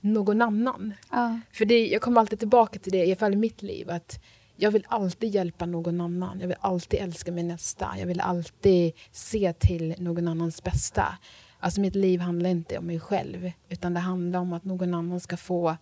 någon 0.00 0.42
annan? 0.42 0.94
Ja. 1.10 1.40
För 1.52 1.64
det, 1.64 1.86
jag 1.86 2.02
kommer 2.02 2.20
alltid 2.20 2.38
tillbaka 2.38 2.78
till 2.78 2.92
det, 2.92 2.98
i 2.98 3.06
alla 3.06 3.16
fall 3.16 3.32
i 3.32 3.36
mitt 3.36 3.62
liv, 3.62 3.90
att 3.90 4.20
jag 4.56 4.70
vill 4.70 4.86
alltid 4.88 5.34
hjälpa 5.34 5.66
någon 5.66 6.00
annan. 6.00 6.40
Jag 6.40 6.48
vill 6.48 6.56
alltid 6.60 7.00
älska 7.00 7.32
min 7.32 7.48
nästa. 7.48 7.94
Jag 7.98 8.06
vill 8.06 8.20
alltid 8.20 8.92
se 9.10 9.52
till 9.52 9.94
någon 9.98 10.28
annans 10.28 10.62
bästa. 10.62 11.18
Alltså 11.58 11.80
mitt 11.80 11.94
liv 11.94 12.20
handlar 12.20 12.50
inte 12.50 12.78
om 12.78 12.86
mig 12.86 13.00
själv, 13.00 13.52
utan 13.68 13.94
det 13.94 14.00
handlar 14.00 14.40
om 14.40 14.52
att 14.52 14.64
någon 14.64 14.94
annan 14.94 15.20
ska 15.20 15.36
få 15.36 15.76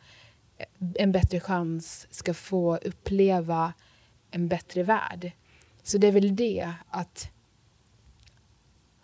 en 0.94 1.12
bättre 1.12 1.40
chans, 1.40 2.06
ska 2.10 2.34
få 2.34 2.76
uppleva 2.76 3.72
en 4.30 4.48
bättre 4.48 4.82
värld. 4.82 5.32
Så 5.82 5.98
det 5.98 6.06
är 6.06 6.12
väl 6.12 6.36
det, 6.36 6.72
att, 6.88 7.30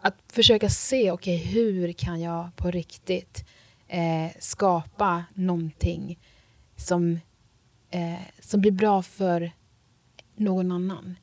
att 0.01 0.17
försöka 0.33 0.69
se, 0.69 1.11
okej, 1.11 1.37
hur 1.37 1.93
kan 1.93 2.21
jag 2.21 2.57
på 2.57 2.71
riktigt 2.71 3.45
eh, 3.89 4.31
skapa 4.39 5.25
någonting 5.35 6.19
som, 6.77 7.21
eh, 7.91 8.21
som 8.41 8.61
blir 8.61 8.73
bra 8.73 9.03
för 9.03 9.53
någon 10.37 10.73
annan. 10.73 11.17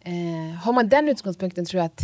Eh, 0.00 0.54
har 0.58 0.72
man 0.72 0.88
den 0.88 1.08
utgångspunkten 1.08 1.64
tror 1.64 1.78
jag 1.78 1.86
att 1.86 2.02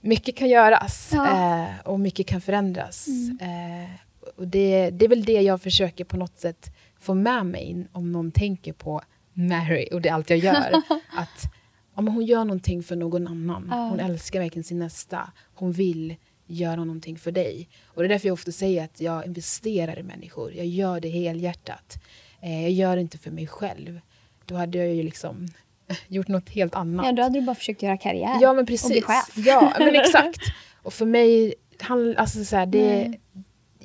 mycket 0.00 0.36
kan 0.36 0.48
göras 0.48 1.10
Ja. 1.12 1.62
eh, 1.62 1.80
och 1.84 2.00
mycket 2.00 2.26
kan 2.26 2.40
förändras. 2.40 3.06
Eh, 3.40 3.90
och 4.36 4.48
det, 4.48 4.90
det 4.90 5.04
är 5.04 5.08
väl 5.08 5.24
det 5.24 5.40
jag 5.40 5.62
försöker 5.62 6.04
på 6.04 6.16
något 6.16 6.38
sätt 6.38 6.70
få 7.00 7.14
med 7.14 7.46
mig 7.46 7.86
om 7.92 8.12
någon 8.12 8.32
tänker 8.32 8.72
på 8.72 9.00
Mary 9.32 9.88
och 9.92 10.00
det 10.02 10.08
är 10.08 10.12
allt 10.12 10.30
jag 10.30 10.38
gör. 10.38 10.70
att 11.16 11.52
ja, 11.94 12.02
men 12.02 12.14
hon 12.14 12.24
gör 12.24 12.44
någonting 12.44 12.82
för 12.82 12.96
någon 12.96 13.26
annan. 13.28 13.68
Ja. 13.70 13.88
Hon 13.88 14.00
älskar 14.00 14.40
verkligen 14.40 14.64
sin 14.64 14.78
nästa. 14.78 15.32
Hon 15.54 15.72
vill 15.72 16.16
göra 16.46 16.76
någonting 16.76 17.18
för 17.18 17.32
dig. 17.32 17.68
Och 17.86 18.02
det 18.02 18.06
är 18.06 18.08
därför 18.08 18.28
jag 18.28 18.32
ofta 18.34 18.52
säger 18.52 18.84
att 18.84 19.00
jag 19.00 19.26
investerar 19.26 19.98
i 19.98 20.02
människor. 20.02 20.52
Jag 20.52 20.66
gör 20.66 21.00
det 21.00 21.08
helhjärtat. 21.08 21.98
Eh, 22.40 22.62
jag 22.62 22.70
gör 22.70 22.96
det 22.96 23.02
inte 23.02 23.18
för 23.18 23.30
mig 23.30 23.46
själv. 23.46 24.00
Då 24.44 24.54
hade 24.54 24.78
jag 24.78 24.94
ju 24.94 25.02
liksom 25.02 25.46
gjort 26.08 26.28
något 26.28 26.48
helt 26.48 26.74
annat. 26.74 27.06
ja, 27.06 27.12
då 27.12 27.22
hade 27.22 27.40
du 27.40 27.46
bara 27.46 27.54
försökt 27.56 27.82
göra 27.82 27.96
karriär. 27.96 28.38
Ja 28.40 28.52
men 28.52 28.58
Och 28.58 28.64
bli 28.66 28.74
precis. 28.78 29.04
chef. 29.04 29.32
Ja 29.36 29.72
men 29.78 29.94
exakt. 29.96 30.40
Och 30.82 30.92
för 30.92 31.06
mig, 31.06 31.54
han, 31.80 32.16
alltså 32.16 32.44
så 32.44 32.56
här, 32.56 32.66
det. 32.66 33.14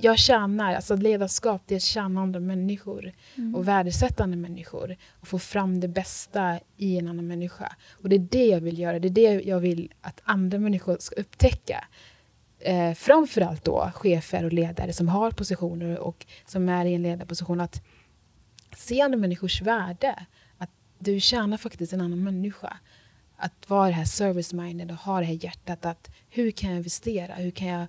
Jag 0.03 0.19
tjänar, 0.19 0.73
alltså 0.75 0.95
ledarskap 0.95 1.61
det 1.65 1.75
är 1.95 1.99
andra 1.99 2.39
människor 2.39 3.11
Mm. 3.35 3.55
och 3.55 3.67
värdesätta 3.67 4.23
andra 4.23 4.37
människor 4.37 4.97
och 5.19 5.27
få 5.27 5.39
fram 5.39 5.79
det 5.79 5.87
bästa 5.87 6.59
i 6.77 6.97
en 6.97 7.07
annan 7.07 7.27
människa. 7.27 7.75
Och 7.91 8.09
det 8.09 8.15
är 8.15 8.27
det 8.31 8.45
jag 8.45 8.61
vill 8.61 8.79
göra, 8.79 8.99
det 8.99 9.07
är 9.07 9.09
det 9.09 9.41
jag 9.41 9.59
vill 9.59 9.93
att 10.01 10.21
andra 10.23 10.59
människor 10.59 10.97
ska 10.99 11.15
upptäcka. 11.15 11.85
Eh, 12.59 12.93
framförallt 12.93 13.65
då 13.65 13.91
chefer 13.95 14.45
och 14.45 14.53
ledare 14.53 14.93
som 14.93 15.07
har 15.07 15.31
positioner 15.31 15.99
och 15.99 16.25
som 16.45 16.69
är 16.69 16.85
i 16.85 16.93
en 16.93 17.03
ledarposition 17.03 17.61
att 17.61 17.81
se 18.75 19.01
andra 19.01 19.17
människors 19.17 19.61
värde. 19.61 20.25
Att 20.57 20.69
du 20.99 21.19
tjänar 21.19 21.57
faktiskt 21.57 21.93
en 21.93 22.01
annan 22.01 22.23
människa. 22.23 22.77
Att 23.37 23.69
vara 23.69 23.87
det 23.87 23.93
här 23.93 24.05
service-minded 24.05 24.91
och 24.91 24.97
ha 24.97 25.19
det 25.19 25.25
här 25.25 25.43
hjärtat. 25.43 25.85
Att 25.85 26.11
hur 26.29 26.51
kan 26.51 26.69
jag 26.69 26.77
investera? 26.77 27.33
Hur 27.33 27.51
kan 27.51 27.67
jag, 27.67 27.87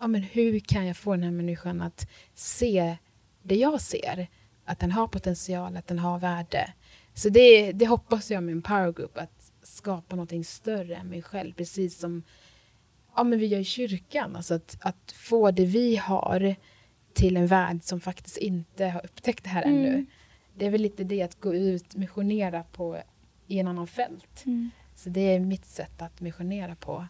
ja, 0.00 0.06
men 0.06 0.22
hur 0.22 0.60
kan 0.60 0.86
jag 0.86 0.96
få 0.96 1.12
den 1.12 1.22
här 1.22 1.30
människan 1.30 1.80
att 1.80 2.08
se 2.34 2.96
det 3.42 3.54
jag 3.56 3.80
ser? 3.80 4.28
Att 4.64 4.78
den 4.78 4.92
har 4.92 5.08
potential, 5.08 5.76
att 5.76 5.86
den 5.86 5.98
har 5.98 6.18
värde. 6.18 6.72
Så 7.14 7.28
det, 7.28 7.72
det 7.72 7.86
hoppas 7.86 8.30
jag 8.30 8.42
med 8.42 8.52
en 8.52 8.62
power 8.62 8.92
group, 8.92 9.18
att 9.18 9.52
skapa 9.62 10.16
någonting 10.16 10.44
större 10.44 10.96
än 10.96 11.06
mig 11.06 11.22
själv. 11.22 11.52
Precis 11.52 11.98
som 11.98 12.22
ja, 13.16 13.24
men 13.24 13.38
vi 13.38 13.46
gör 13.46 13.58
i 13.60 13.64
kyrkan. 13.64 14.36
Alltså 14.36 14.54
att, 14.54 14.76
att 14.80 15.12
få 15.12 15.50
det 15.50 15.64
vi 15.64 15.96
har 15.96 16.54
till 17.12 17.36
en 17.36 17.46
värld 17.46 17.78
som 17.82 18.00
faktiskt 18.00 18.36
inte 18.36 18.84
har 18.86 19.04
upptäckt 19.04 19.44
det 19.44 19.50
här 19.50 19.62
Mm. 19.62 19.78
ännu. 19.78 20.06
Det 20.54 20.66
är 20.66 20.70
väl 20.70 20.80
lite 20.80 21.04
det 21.04 21.22
att 21.22 21.40
gå 21.40 21.54
ut 21.54 21.96
missionera 21.96 22.62
på 22.62 23.02
i 23.46 23.58
en 23.58 23.68
annan 23.68 23.86
fält. 23.86 24.46
Mm. 24.46 24.70
Så 24.94 25.10
det 25.10 25.20
är 25.20 25.40
mitt 25.40 25.66
sätt 25.66 26.02
att 26.02 26.20
missionera 26.20 26.74
på. 26.76 27.06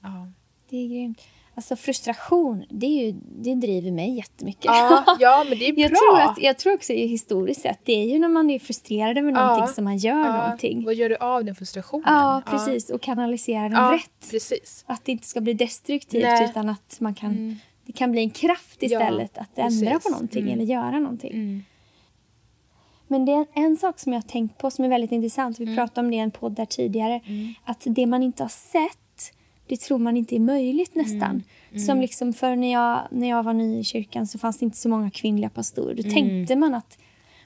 Ja, 0.00 0.32
Det 0.68 0.76
är 0.76 0.88
grymt. 0.88 1.22
Alltså 1.58 1.76
frustration, 1.76 2.64
det, 2.70 2.86
är 2.86 3.06
ju, 3.06 3.12
det 3.38 3.54
driver 3.54 3.90
mig 3.90 4.16
jättemycket. 4.16 4.64
ja, 4.64 5.04
ja 5.20 5.44
men 5.48 5.58
det 5.58 5.68
är 5.68 5.72
bra. 5.72 5.82
Jag 5.82 5.90
tror, 5.90 6.20
att, 6.20 6.38
jag 6.42 6.58
tror 6.58 6.74
också 6.74 6.92
i 6.92 7.06
historiskt 7.06 7.60
sett, 7.60 7.78
det 7.84 7.92
är 7.92 8.04
ju 8.12 8.18
när 8.18 8.28
man 8.28 8.50
är 8.50 8.58
frustrerad 8.58 9.18
över 9.18 9.30
Ja. 9.32 9.46
någonting 9.46 9.74
som 9.74 9.84
man 9.84 9.96
gör 9.96 10.18
ja, 10.26 10.42
någonting. 10.42 10.84
Vad 10.84 10.94
gör 10.94 11.08
du 11.08 11.16
av 11.16 11.44
den 11.44 11.54
frustrationen? 11.54 12.04
Ja, 12.06 12.42
precis. 12.46 12.90
Och 12.90 13.00
kanalisera 13.02 13.62
den 13.62 13.72
Ja, 13.72 13.92
rätt. 13.94 14.30
precis. 14.30 14.84
Att 14.86 15.04
det 15.04 15.12
inte 15.12 15.26
ska 15.26 15.40
bli 15.40 15.52
destruktivt 15.52 16.22
Nej. 16.22 16.44
utan 16.50 16.68
att 16.68 16.96
man 17.00 17.14
kan, 17.14 17.30
Mm. 17.30 17.56
det 17.86 17.92
kan 17.92 18.12
bli 18.12 18.20
en 18.20 18.30
kraft 18.30 18.82
istället 18.82 19.38
att 19.38 19.58
ändra 19.58 19.90
precis. 19.90 20.04
på 20.04 20.10
någonting 20.10 20.42
Mm. 20.42 20.54
eller 20.54 20.64
göra 20.64 20.98
någonting. 21.00 21.32
Mm. 21.32 21.62
Men 23.08 23.24
det 23.24 23.32
är 23.32 23.46
en 23.54 23.76
sak 23.76 23.98
som 23.98 24.12
jag 24.12 24.20
har 24.20 24.28
tänkt 24.28 24.58
på 24.58 24.70
som 24.70 24.84
är 24.84 24.88
väldigt 24.88 25.12
intressant. 25.12 25.60
Vi 25.60 25.64
Mm. 25.64 25.76
pratade 25.76 26.04
om 26.06 26.10
det 26.10 26.16
i 26.16 26.20
en 26.20 26.30
podd 26.30 26.52
där 26.52 26.64
tidigare. 26.64 27.20
Att 27.64 27.82
det 27.86 28.06
man 28.06 28.22
inte 28.22 28.42
har 28.44 28.48
sett, 28.48 28.98
det 29.66 29.80
tror 29.80 29.98
man 29.98 30.16
inte 30.16 30.36
är 30.36 30.40
möjligt 30.40 30.94
nästan. 30.94 31.42
Mm. 31.70 31.82
Som 31.86 32.00
liksom 32.00 32.32
för 32.32 32.56
när 32.56 32.72
jag, 32.72 33.00
när 33.10 33.28
jag 33.28 33.42
var 33.42 33.52
ny 33.52 33.78
i 33.78 33.84
kyrkan 33.84 34.26
så 34.26 34.38
fanns 34.38 34.58
det 34.58 34.64
inte 34.64 34.76
så 34.76 34.88
många 34.88 35.10
kvinnliga 35.10 35.50
pastorer. 35.50 35.94
Då 35.94 36.02
Mm. 36.02 36.14
tänkte 36.14 36.56
man 36.56 36.74
att 36.74 36.98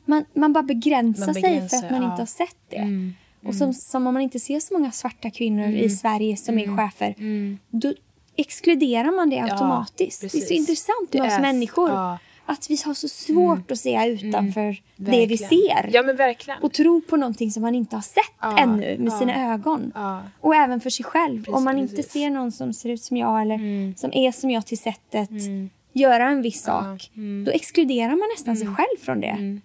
man, 0.04 0.24
man 0.34 0.52
bara 0.52 0.62
begränsar, 0.62 1.26
Man 1.26 1.34
sig 1.34 1.42
för 1.42 1.50
begränsar, 1.50 1.76
att 1.84 1.90
man 1.90 2.02
ja. 2.02 2.10
inte 2.10 2.22
har 2.22 2.26
sett 2.26 2.56
det. 2.68 2.76
Mm. 2.76 3.14
Och 3.44 3.54
som, 3.54 3.74
som 3.74 4.06
om 4.06 4.14
man 4.14 4.22
inte 4.22 4.40
ser 4.40 4.60
så 4.60 4.74
många 4.74 4.90
svarta 4.90 5.30
kvinnor 5.30 5.68
i 5.68 5.90
Sverige 5.90 6.36
som 6.36 6.58
är 6.58 6.76
chefer, 6.76 7.14
Mm. 7.18 7.58
då 7.70 7.94
exkluderar 8.36 9.16
man 9.16 9.30
det 9.30 9.40
automatiskt. 9.40 10.20
det 10.20 10.34
är 10.34 10.40
så 10.40 10.54
intressant 10.54 11.12
med 11.12 11.22
oss 11.22 11.40
människor. 11.40 11.88
ja. 11.90 12.18
Att 12.50 12.70
vi 12.70 12.78
har 12.84 12.94
så 12.94 13.08
svårt 13.08 13.70
att 13.70 13.78
se 13.78 14.06
utanför 14.08 14.76
det 14.96 15.26
vi 15.26 15.36
ser. 15.36 15.90
Ja 15.92 16.02
men 16.02 16.16
verkligen. 16.16 16.62
Och 16.62 16.72
tro 16.72 17.00
på 17.00 17.16
någonting 17.16 17.50
som 17.50 17.62
man 17.62 17.74
inte 17.74 17.96
har 17.96 18.02
sett 18.02 18.24
Ja, 18.40 18.58
ännu 18.58 18.98
med 18.98 19.12
ja. 19.12 19.18
sina 19.18 19.52
ögon. 19.52 19.92
Ja. 19.94 20.22
Och 20.40 20.54
även 20.54 20.80
för 20.80 20.90
sig 20.90 21.04
själv. 21.04 21.44
Om 21.48 21.64
man 21.64 21.78
inte 21.78 21.96
precis. 21.96 22.12
ser 22.12 22.30
någon 22.30 22.52
som 22.52 22.72
ser 22.72 22.88
ut 22.88 23.02
som 23.02 23.16
jag 23.16 23.42
eller 23.42 23.54
Mm. 23.54 23.94
som 23.96 24.10
är 24.14 24.32
som 24.32 24.50
jag 24.50 24.66
till 24.66 24.78
sättet 24.78 25.30
Mm. 25.30 25.70
göra 25.92 26.28
en 26.28 26.42
viss 26.42 26.62
sak. 26.62 27.10
mm. 27.16 27.44
Då 27.44 27.50
exkluderar 27.50 28.10
man 28.10 28.28
nästan 28.36 28.56
sig 28.56 28.66
själv 28.66 28.98
från 29.04 29.20
det. 29.20 29.26
Mm. 29.26 29.60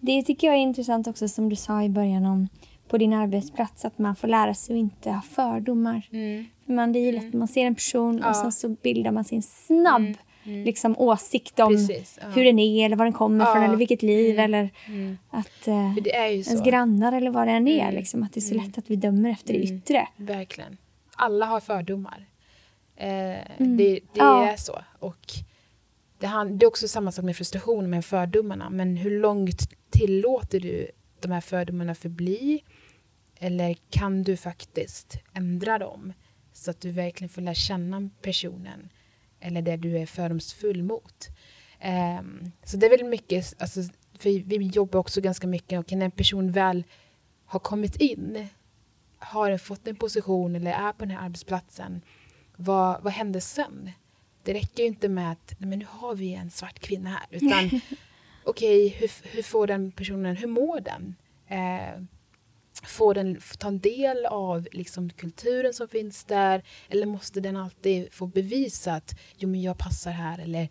Det 0.00 0.22
tycker 0.22 0.46
jag 0.46 0.56
är 0.56 0.60
intressant 0.60 1.06
också 1.06 1.28
som 1.28 1.48
du 1.48 1.56
sa 1.56 1.82
i 1.82 1.88
början 1.88 2.26
om 2.26 2.48
på 2.88 2.98
din 2.98 3.12
arbetsplats 3.12 3.84
att 3.84 3.98
man 3.98 4.16
får 4.16 4.28
lära 4.28 4.54
sig 4.54 4.74
att 4.74 4.78
inte 4.80 5.10
ha 5.10 5.22
fördomar. 5.22 6.08
Mm. 6.12 6.44
För 6.66 6.72
man, 6.72 6.92
det 6.92 6.98
är 6.98 7.06
ju 7.06 7.12
lätt 7.12 7.34
man 7.34 7.48
ser 7.48 7.64
en 7.66 7.74
person 7.74 8.22
och 8.22 8.36
sen 8.36 8.52
så 8.52 8.68
bildar 8.68 9.10
man 9.10 9.24
sin 9.24 9.42
snabb 9.42 10.14
Liksom, 10.44 10.98
åsikt 10.98 11.60
om 11.60 11.72
Precis, 11.72 12.18
ja. 12.22 12.28
hur 12.28 12.44
den 12.44 12.58
är 12.58 12.84
eller 12.86 12.96
var 12.96 13.04
den 13.04 13.12
kommer 13.14 13.44
Ja. 13.44 13.52
från 13.54 13.62
eller 13.64 13.76
vilket 13.76 14.02
liv 14.02 14.38
eller 14.38 14.70
Mm. 14.86 15.18
att 15.30 15.68
eh, 15.68 15.96
ens 16.16 16.62
grannar 16.64 17.12
eller 17.12 17.30
vad 17.30 17.46
det 17.48 17.52
än 17.52 17.68
är. 17.68 17.82
Mm. 17.82 17.94
Liksom, 17.94 18.22
att 18.22 18.32
det 18.32 18.38
är 18.38 18.42
så 18.42 18.54
lätt 18.54 18.78
att 18.78 18.90
vi 18.90 18.96
dömer 18.96 19.30
efter 19.30 19.52
det 19.52 19.58
yttre. 19.60 20.08
Verkligen. 20.16 20.76
Alla 21.16 21.46
har 21.46 21.60
fördomar. 21.60 22.26
Eh, 22.96 23.08
Mm. 23.08 23.76
Det, 23.76 24.00
det 24.12 24.20
är 24.20 24.56
så. 24.56 24.78
Och 24.98 25.32
det 26.18 26.26
är 26.26 26.66
också 26.66 26.88
samma 26.88 27.12
sak 27.12 27.24
med 27.24 27.36
frustration 27.36 27.90
med 27.90 28.04
fördomarna. 28.04 28.70
Men 28.70 28.96
hur 28.96 29.20
långt 29.20 29.62
tillåter 29.90 30.60
du 30.60 30.90
de 31.20 31.30
här 31.32 31.40
fördomarna 31.40 31.94
förbli? 31.94 32.62
Eller 33.38 33.76
kan 33.90 34.22
du 34.22 34.36
faktiskt 34.36 35.16
ändra 35.34 35.78
dem? 35.78 36.12
Så 36.52 36.70
att 36.70 36.80
du 36.80 36.90
verkligen 36.90 37.28
får 37.28 37.42
lära 37.42 37.54
känna 37.54 38.10
personen. 38.22 38.88
Eller 39.42 39.62
det 39.62 39.76
du 39.76 39.98
är 39.98 40.06
fördomsfull 40.06 40.82
mot. 40.82 41.28
Ehm, 41.80 42.52
så 42.64 42.76
det 42.76 42.86
är 42.86 42.90
väl 42.90 43.04
mycket, 43.04 43.54
alltså, 43.62 43.80
för 44.14 44.30
vi 44.30 44.66
jobbar 44.66 45.00
också 45.00 45.20
ganska 45.20 45.46
mycket 45.46 45.78
och 45.78 45.92
när 45.92 46.04
en 46.04 46.10
person 46.10 46.52
väl 46.52 46.84
har 47.44 47.60
kommit 47.60 47.96
in 47.96 48.48
har 49.18 49.58
fått 49.58 49.88
en 49.88 49.96
position 49.96 50.56
eller 50.56 50.72
är 50.72 50.92
på 50.92 51.04
den 51.04 51.10
här 51.10 51.24
arbetsplatsen, 51.24 52.00
vad, 52.56 53.02
vad 53.02 53.12
händer 53.12 53.40
sen? 53.40 53.90
Det 54.42 54.54
räcker 54.54 54.82
ju 54.82 54.88
inte 54.88 55.08
med 55.08 55.32
att 55.32 55.54
men 55.58 55.78
nu 55.78 55.86
har 55.88 56.14
vi 56.14 56.34
en 56.34 56.50
svart 56.50 56.78
kvinna 56.78 57.10
här, 57.10 57.26
utan 57.30 57.80
okej, 58.44 58.88
hur, 58.88 59.10
hur 59.36 59.42
får 59.42 59.66
den 59.66 59.92
personen, 59.92 60.36
hur 60.36 60.48
mår 60.48 60.80
den? 60.80 61.14
Eh, 61.48 62.02
får 62.82 63.14
den 63.14 63.40
ta 63.58 63.68
en 63.68 63.78
del 63.80 64.26
av 64.26 64.68
liksom, 64.72 65.10
kulturen 65.10 65.74
som 65.74 65.88
finns 65.88 66.24
där? 66.24 66.62
Eller 66.88 67.06
måste 67.06 67.40
den 67.40 67.56
alltid 67.56 68.12
få 68.12 68.26
bevisa 68.26 68.92
att 68.92 69.14
jo, 69.36 69.48
men 69.48 69.62
jag 69.62 69.78
passar 69.78 70.10
här? 70.10 70.38
Eller, 70.38 70.68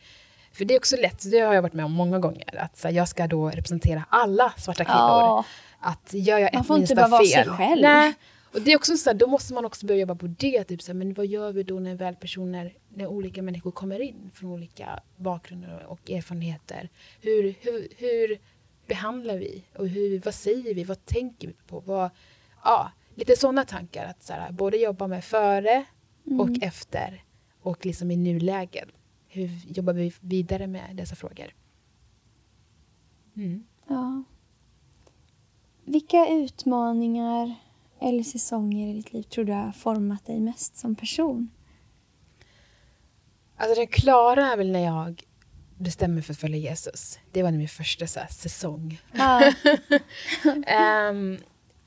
för 0.52 0.66
det 0.66 0.74
är 0.74 0.78
också 0.80 0.96
lätt, 0.98 1.32
det 1.32 1.40
har 1.40 1.54
jag 1.54 1.62
varit 1.62 1.74
med 1.74 1.86
om 1.86 1.92
många 1.92 2.20
gånger, 2.20 2.56
att 2.58 2.86
jag 2.94 3.08
ska 3.08 3.28
då 3.28 3.50
representera 3.50 4.06
alla 4.10 4.54
svarta 4.58 4.86
kvinnor. 4.86 5.00
Ja. 5.00 5.46
Att 5.80 6.14
gör 6.14 6.38
jag 6.38 6.54
Man 6.54 6.62
ett 6.62 6.68
får 6.68 6.78
inte 6.78 6.96
minsta 6.96 6.96
bara 6.96 7.08
vara 7.08 7.26
sig 7.26 7.44
fel. 7.44 7.50
själv. 7.50 7.82
Nej. 7.82 8.14
Och 8.54 8.62
det 8.62 8.72
är 8.72 8.76
också 8.76 8.98
så 8.98 9.10
här, 9.10 9.18
då 9.18 9.28
måste 9.28 9.54
man 9.54 9.66
också 9.66 9.86
börja 9.86 10.00
jobba 10.00 10.16
på 10.16 10.28
det. 10.28 10.64
Typ 10.64 10.82
så 10.82 10.92
här, 10.92 10.98
men 10.98 11.14
vad 11.14 11.26
gör 11.26 11.52
vi 11.52 11.64
då 11.64 11.80
när 11.80 11.96
väl 11.96 12.16
personer, 12.16 12.74
när 12.90 13.08
olika 13.08 13.42
människor 13.42 13.72
kommer 13.72 14.00
in 14.00 14.32
från 14.34 14.52
olika 14.52 15.00
bakgrunder 15.18 15.86
och 15.88 16.12
erfarenheter? 16.12 16.90
Hur, 17.22 17.56
hur, 17.62 17.88
hur 17.98 18.40
behandlar 18.88 19.38
vi? 19.38 19.64
Och 19.78 19.88
hur, 19.88 20.20
vad 20.20 20.34
säger 20.36 20.76
vi? 20.76 20.84
Vad 20.84 21.06
tänker 21.06 21.48
vi 21.48 21.54
på? 21.54 21.80
Vad, 21.80 22.10
ja, 22.64 22.92
lite 23.16 23.36
sådana 23.36 23.66
tankar. 23.66 24.06
Att 24.06 24.24
så 24.24 24.34
här, 24.34 24.52
både 24.52 24.78
jobba 24.78 25.08
med 25.08 25.24
före 25.24 25.86
och 26.24 26.48
Mm. 26.48 26.60
efter 26.62 27.24
och 27.62 27.86
liksom 27.86 28.12
i 28.12 28.16
nuläget. 28.18 28.90
Hur 29.28 29.50
jobbar 29.68 29.94
vi 29.94 30.14
vidare 30.20 30.68
med 30.68 30.96
dessa 30.96 31.16
frågor? 31.16 31.56
Mm. 33.36 33.64
Ja. 33.88 34.24
Vilka 35.84 36.28
utmaningar 36.30 37.56
eller 38.00 38.24
säsonger 38.24 38.88
i 38.88 38.94
ditt 38.94 39.14
liv 39.14 39.24
tror 39.24 39.46
du 39.46 39.54
har 39.54 39.72
format 39.72 40.26
dig 40.26 40.40
mest 40.40 40.76
som 40.76 40.96
person? 40.96 41.50
Alltså 43.56 43.76
den 43.76 43.88
klara 43.88 44.48
är 44.54 44.58
väl 44.58 44.72
när 44.72 44.80
jag 44.86 45.24
bestämmer 45.82 46.16
mig 46.16 46.24
för 46.24 46.34
att 46.34 46.40
följa 46.40 46.58
Jesus. 46.58 47.20
Det 47.32 47.44
var 47.44 47.52
min 47.52 47.68
första 47.68 48.08
så 48.08 48.20
här, 48.20 48.28
säsong. 48.28 49.02
Ja. 49.12 49.42
Ehm, 50.68 51.38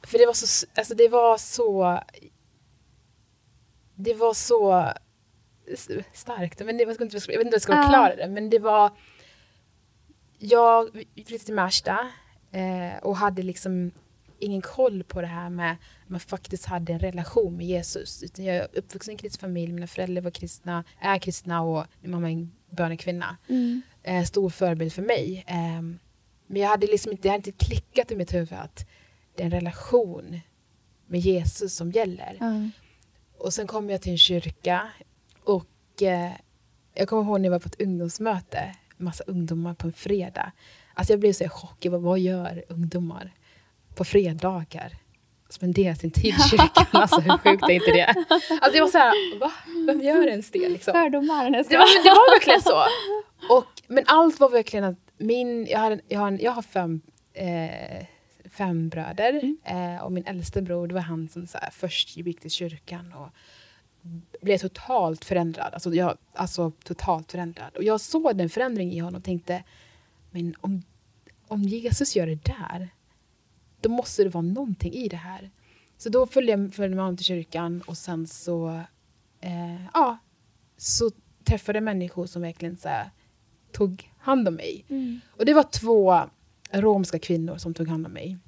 för 0.02 0.18
det 0.18 0.26
var 0.26 0.32
så, 0.32 0.66
alltså 0.74 0.94
det 0.94 1.08
var 1.08 1.38
så, 1.38 2.00
det 3.94 4.14
var 4.14 4.34
så 4.34 4.92
starkt. 6.12 6.60
Men 6.64 6.76
det, 6.76 6.84
jag, 6.84 6.90
inte, 6.90 7.16
jag 7.16 7.18
vet 7.18 7.30
inte 7.30 7.44
hur 7.44 7.52
jag 7.52 7.62
ska 7.62 7.82
förklara 7.82 8.16
det, 8.16 8.28
men 8.28 8.50
det 8.50 8.58
var, 8.58 8.90
jag 10.38 10.90
flyttade 11.14 11.38
till 11.38 11.54
Märsta 11.54 12.10
eh, 12.52 12.98
och 13.02 13.16
hade 13.16 13.42
liksom 13.42 13.90
ingen 14.44 14.62
koll 14.62 15.04
på 15.04 15.20
det 15.20 15.26
här 15.26 15.50
med 15.50 15.72
att 15.72 15.78
man 16.08 16.20
faktiskt 16.20 16.64
hade 16.66 16.92
en 16.92 16.98
relation 16.98 17.56
med 17.56 17.66
Jesus. 17.66 18.22
Utan 18.22 18.44
jag 18.44 18.56
är 18.56 18.68
uppvuxen 18.72 19.10
i 19.10 19.14
en 19.14 19.18
kristen 19.18 19.40
familj, 19.40 19.72
mina 19.72 19.86
föräldrar 19.86 20.22
var 20.22 20.30
kristna, 20.30 20.84
är 21.00 21.18
kristna 21.18 21.62
och 21.62 21.86
min 22.00 22.10
mamma 22.10 22.28
är 22.28 22.32
en 22.32 22.52
bönekvinna 22.70 23.36
Mm. 23.48 23.82
eh, 24.02 24.24
stor 24.24 24.50
förebild 24.50 24.92
för 24.92 25.02
mig. 25.02 25.44
Eh, 25.46 25.82
men 26.46 26.62
jag 26.62 26.68
hade 26.68 26.86
liksom 26.86 27.12
inte, 27.12 27.22
det 27.22 27.28
hade 27.28 27.50
inte 27.50 27.64
klickat 27.64 28.10
i 28.12 28.16
mitt 28.16 28.34
huvud 28.34 28.52
att 28.52 28.86
det 29.36 29.42
är 29.42 29.44
en 29.44 29.50
relation 29.50 30.40
med 31.06 31.20
Jesus 31.20 31.74
som 31.74 31.90
gäller. 31.90 32.36
Ja. 32.40 32.70
Och 33.38 33.54
sen 33.54 33.66
kom 33.66 33.90
jag 33.90 34.02
till 34.02 34.12
en 34.12 34.18
kyrka 34.18 34.88
och 35.44 36.02
eh, 36.02 36.32
jag 36.94 37.08
kommer 37.08 37.22
ihåg 37.22 37.40
när 37.40 37.46
jag 37.48 37.50
var 37.52 37.58
på 37.58 37.66
ett 37.68 37.80
ungdomsmöte, 37.80 38.76
massa 38.96 39.24
ungdomar 39.24 39.74
på 39.74 39.86
en 39.86 39.92
fredag. 39.92 40.52
Alltså 40.94 41.12
jag 41.12 41.20
blev 41.20 41.32
så 41.32 41.44
i 41.44 41.48
chock, 41.48 41.76
jag 41.84 41.92
bara, 41.92 42.00
vad 42.02 42.18
gör 42.18 42.64
ungdomar 42.68 43.34
på 43.94 44.04
fredagar? 44.04 44.92
Spenderar 45.48 45.94
sin 45.94 46.10
tid 46.10 46.24
i 46.34 46.48
kyrkan, 46.50 46.86
alltså 46.92 47.20
hur 47.20 47.38
sjukt 47.38 47.62
är 47.62 47.70
inte 47.70 47.90
det? 47.92 48.06
Alltså 48.60 48.76
jag 48.78 48.84
var 48.84 48.90
så 48.90 48.98
här, 48.98 49.38
va? 49.40 49.52
Vem 49.86 50.00
gör 50.00 50.26
ens 50.26 50.50
det 50.50 50.68
liksom? 50.68 50.92
Fördomar. 50.92 51.44
Det 51.50 51.76
var, 51.76 52.02
det 52.04 52.10
var 52.10 52.34
verkligen 52.34 52.60
så. 52.62 52.82
Och, 53.56 53.64
men 53.86 54.04
allt 54.06 54.40
var 54.40 54.48
verkligen 54.50 54.84
att 54.84 54.96
min, 55.18 55.66
jag 55.66 55.78
har, 55.78 55.90
en- 55.90 56.00
jag 56.08 56.20
har, 56.20 56.28
en, 56.28 56.38
jag 56.42 56.52
har 56.52 56.62
fem, 56.62 57.00
eh, 57.32 58.06
fem 58.50 58.88
bröder 58.88 59.54
eh, 59.64 60.04
och 60.04 60.12
min 60.12 60.24
äldste 60.26 60.62
bror 60.62 60.86
det 60.86 60.94
var 60.94 61.00
han 61.00 61.28
som 61.28 61.46
så 61.46 61.58
här, 61.58 61.70
först 61.70 62.16
gick 62.16 62.40
till 62.40 62.50
kyrkan 62.50 63.12
och 63.12 63.28
blev 64.42 64.58
totalt 64.58 65.24
förändrad. 65.24 65.74
Alltså, 65.74 65.94
jag, 65.94 66.16
alltså 66.34 66.70
totalt 66.84 67.30
förändrad. 67.32 67.76
Och 67.76 67.84
jag 67.84 68.00
såg 68.00 68.36
den 68.36 68.48
förändringen 68.50 68.94
i 68.94 68.98
honom 68.98 69.18
och 69.18 69.24
tänkte, 69.24 69.62
men 70.30 70.54
om, 70.60 70.82
om 71.48 71.62
Jesus 71.62 72.16
gör 72.16 72.26
det 72.26 72.44
där, 72.44 72.88
då 73.84 73.90
måste 73.90 74.24
det 74.24 74.28
vara 74.30 74.42
någonting 74.42 74.92
i 74.92 75.08
det 75.08 75.16
här. 75.16 75.50
Så 75.96 76.08
då 76.08 76.26
följde 76.26 76.52
jag 76.52 76.74
följde 76.74 77.00
honom 77.00 77.16
till 77.16 77.26
kyrkan 77.26 77.82
och 77.86 77.96
sen 77.96 78.26
så, 78.26 78.68
eh, 79.40 79.84
ja, 79.94 80.18
så 80.76 81.10
träffade 81.44 81.76
jag 81.76 81.84
människor 81.84 82.26
som 82.26 82.42
verkligen 82.42 82.76
så 82.76 82.88
här, 82.88 83.10
tog 83.72 84.10
hand 84.18 84.48
om 84.48 84.54
mig. 84.54 84.84
Mm. 84.88 85.20
Och 85.30 85.44
det 85.44 85.54
var 85.54 85.62
två 85.62 86.20
romska 86.70 87.18
kvinnor 87.18 87.56
som 87.56 87.74
tog 87.74 87.88
hand 87.88 88.06
om 88.06 88.12
mig. 88.12 88.38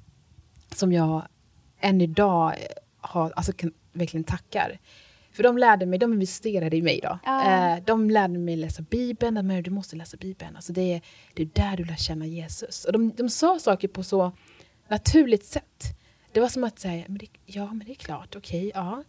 Som 0.75 0.93
jag 0.93 1.27
än 1.79 2.01
idag 2.01 2.55
har, 3.01 3.31
alltså, 3.35 3.53
kan, 3.53 3.73
verkligen 3.93 4.23
tackar. 4.23 4.79
För 5.31 5.43
de 5.43 5.57
lärde 5.57 5.85
mig, 5.85 5.99
de 5.99 6.13
investerade 6.13 6.77
i 6.77 6.81
mig 6.81 6.99
då. 7.03 7.19
Ja. 7.25 7.73
Eh, 7.75 7.83
de 7.83 8.09
lärde 8.09 8.39
mig 8.39 8.55
läsa 8.55 8.81
Bibeln, 8.81 9.37
att 9.37 9.45
"Men 9.45 9.63
du 9.63 9.71
måste 9.71 9.95
läsa 9.95 10.17
Bibeln. 10.17 10.55
Alltså 10.55 10.73
det, 10.73 10.93
är, 10.93 11.01
det 11.33 11.43
är 11.43 11.49
där 11.53 11.77
du 11.77 11.85
lär 11.85 11.95
känna 11.95 12.25
Jesus. 12.25 12.85
Och 12.85 12.93
de, 12.93 13.11
de 13.11 13.29
sa 13.29 13.59
saker 13.59 13.87
på 13.87 14.03
så 14.03 14.31
naturligt 14.89 15.45
sätt. 15.45 15.83
Det 16.31 16.39
var 16.39 16.47
som 16.47 16.63
att 16.63 16.79
säga, 16.79 17.03
men 17.07 17.17
det, 17.17 17.27
ja 17.45 17.65
men 17.73 17.85
det 17.85 17.91
är 17.91 17.95
klart, 17.95 18.35
okej, 18.35 18.71
ja. 18.75 19.03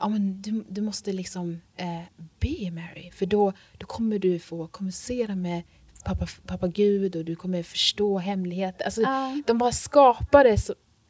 Ja 0.00 0.08
men 0.08 0.42
du, 0.42 0.64
du 0.68 0.80
måste 0.80 1.12
liksom 1.12 1.60
eh, 1.76 2.02
be 2.40 2.70
Mary, 2.70 3.10
för 3.10 3.26
då, 3.26 3.52
då 3.78 3.86
kommer 3.86 4.18
du 4.18 4.38
få 4.38 4.66
kommunicera 4.66 5.34
med 5.34 5.62
pappa, 6.04 6.26
pappa 6.46 6.68
Gud 6.68 7.16
och 7.16 7.24
du 7.24 7.36
kommer 7.36 7.62
förstå 7.62 8.18
hemligheter. 8.18 8.84
Alltså, 8.84 9.00
Ja. 9.00 9.42
De 9.46 9.58
bara 9.58 9.72
skapade 9.72 10.56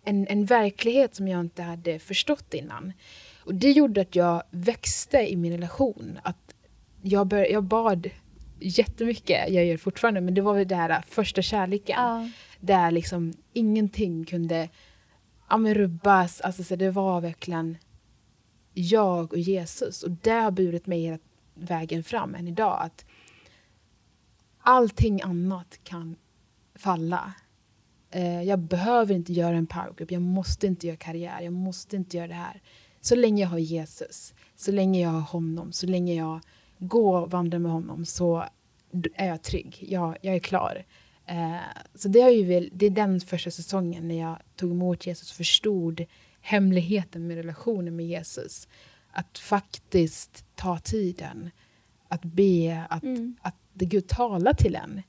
en, 0.04 0.26
en 0.28 0.44
verklighet 0.44 1.14
som 1.14 1.28
jag 1.28 1.40
inte 1.40 1.62
hade 1.62 1.98
förstått 1.98 2.54
innan. 2.54 2.92
Och 3.44 3.54
det 3.54 3.70
gjorde 3.70 4.00
att 4.00 4.14
jag 4.16 4.42
växte 4.50 5.18
i 5.32 5.36
min 5.36 5.52
relation. 5.52 6.18
Att 6.22 6.54
jag, 7.02 7.26
bör, 7.26 7.52
jag 7.52 7.64
bad 7.64 8.10
jättemycket, 8.60 9.48
jag 9.48 9.64
gör 9.64 9.72
det 9.72 9.78
fortfarande, 9.78 10.20
men 10.20 10.34
det 10.34 10.40
var 10.40 10.54
väl 10.54 10.68
det 10.68 10.76
här 10.76 11.04
första 11.08 11.42
kärleken. 11.42 11.96
Ja. 11.98 12.28
Där 12.60 12.90
liksom 12.90 13.32
ingenting 13.52 14.24
kunde 14.24 14.68
ja, 15.48 15.56
men 15.56 15.74
rubbas. 15.74 16.40
Alltså, 16.40 16.64
så 16.64 16.76
det 16.76 16.90
var 16.90 17.20
verkligen 17.20 17.76
jag 18.74 19.32
och 19.32 19.38
Jesus. 19.38 20.02
Och 20.02 20.10
det 20.10 20.30
har 20.30 20.50
burit 20.50 20.86
mig 20.86 21.00
hela 21.02 21.18
vägen 21.54 22.04
fram 22.04 22.34
än 22.34 22.48
idag. 22.48 22.78
Att 22.80 23.04
allting 24.60 25.22
annat 25.22 25.80
kan 25.84 26.16
falla. 26.74 27.32
Eh, 28.10 28.42
jag 28.42 28.58
behöver 28.58 29.14
inte 29.14 29.32
göra 29.32 29.56
en 29.56 29.66
powergroup, 29.66 30.10
jag 30.10 30.22
måste 30.22 30.66
inte 30.66 30.86
göra 30.86 30.96
karriär, 30.96 31.40
jag 31.40 31.52
måste 31.52 31.96
inte 31.96 32.16
göra 32.16 32.28
det 32.28 32.34
här. 32.34 32.62
Så 33.00 33.14
länge 33.14 33.42
jag 33.42 33.48
har 33.48 33.58
Jesus, 33.58 34.34
så 34.56 34.72
länge 34.72 35.00
jag 35.00 35.10
har 35.10 35.20
honom, 35.20 35.72
så 35.72 35.86
länge 35.86 36.14
jag 36.14 36.40
går 36.78 37.20
och 37.20 37.30
vandrar 37.30 37.58
med 37.58 37.72
honom 37.72 38.04
så 38.04 38.44
är 39.14 39.28
jag 39.28 39.42
trygg. 39.42 39.78
Jag, 39.80 40.16
jag 40.22 40.34
är 40.34 40.38
klar. 40.38 40.84
Eh, 41.30 41.56
så 41.94 42.08
det, 42.08 42.20
har 42.20 42.30
ju 42.30 42.70
det 42.72 42.86
är 42.86 42.90
den 42.90 43.20
första 43.20 43.50
säsongen 43.50 44.08
när 44.08 44.20
jag 44.20 44.38
tog 44.56 44.70
emot 44.70 45.06
Jesus 45.06 45.30
och 45.30 45.36
förstod 45.36 46.04
hemligheten 46.40 47.26
med 47.26 47.36
relationen 47.36 47.96
med 47.96 48.06
Jesus. 48.06 48.68
Att 49.12 49.38
faktiskt 49.38 50.44
ta 50.54 50.78
tiden, 50.78 51.50
att 52.08 52.24
be, 52.24 52.84
att, 52.90 53.02
Mm. 53.02 53.36
att 53.42 53.54
det 53.72 53.84
Gud 53.84 54.08
talar 54.08 54.54
till 54.54 54.76
en. 54.76 55.02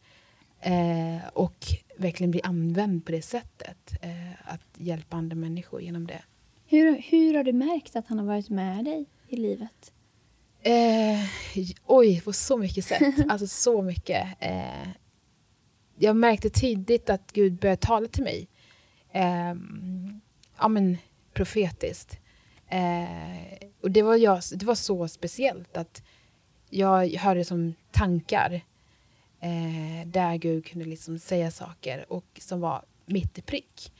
Eh, 0.59 1.27
och 1.33 1.65
verkligen 1.97 2.31
bli 2.31 2.41
använd 2.43 3.05
på 3.05 3.11
det 3.11 3.21
sättet. 3.21 3.93
Eh, 4.01 4.53
att 4.53 4.67
hjälpa 4.77 5.17
andra 5.17 5.35
människor 5.35 5.81
genom 5.81 6.07
det. 6.07 6.21
Hur, 6.65 7.01
hur 7.01 7.33
har 7.33 7.43
du 7.43 7.53
märkt 7.53 7.95
att 7.95 8.07
han 8.07 8.19
har 8.19 8.25
varit 8.25 8.49
med 8.49 8.85
dig 8.85 9.05
i 9.27 9.35
livet? 9.37 9.91
Eh, 10.61 11.19
oj, 11.85 12.21
på 12.21 12.33
så 12.33 12.57
mycket 12.57 12.85
sätt. 12.85 13.15
Alltså 13.29 13.47
så 13.47 13.81
mycket. 13.81 14.27
Jag 16.01 16.15
märkte 16.15 16.49
tidigt 16.49 17.09
att 17.09 17.31
Gud 17.33 17.53
började 17.53 17.81
tala 17.81 18.07
till 18.07 18.23
mig. 18.23 18.47
Eh, 19.11 19.53
ja, 20.57 20.67
men 20.67 20.97
profetiskt. 21.33 22.19
Eh, 22.67 23.67
och 23.81 23.91
det 23.91 24.01
var, 24.01 24.15
jag, 24.15 24.41
det 24.55 24.65
var 24.65 24.75
så 24.75 25.07
speciellt 25.07 25.77
att 25.77 26.03
jag 26.69 27.09
hörde 27.09 27.45
som 27.45 27.73
tankar 27.91 28.61
eh, 29.39 30.07
där 30.07 30.35
Gud 30.35 30.65
kunde 30.65 30.85
liksom 30.85 31.19
säga 31.19 31.51
saker 31.51 32.05
och 32.13 32.25
som 32.39 32.61
var 32.61 32.85
mitt 33.05 33.37
i 33.37 33.41
prick. 33.41 33.93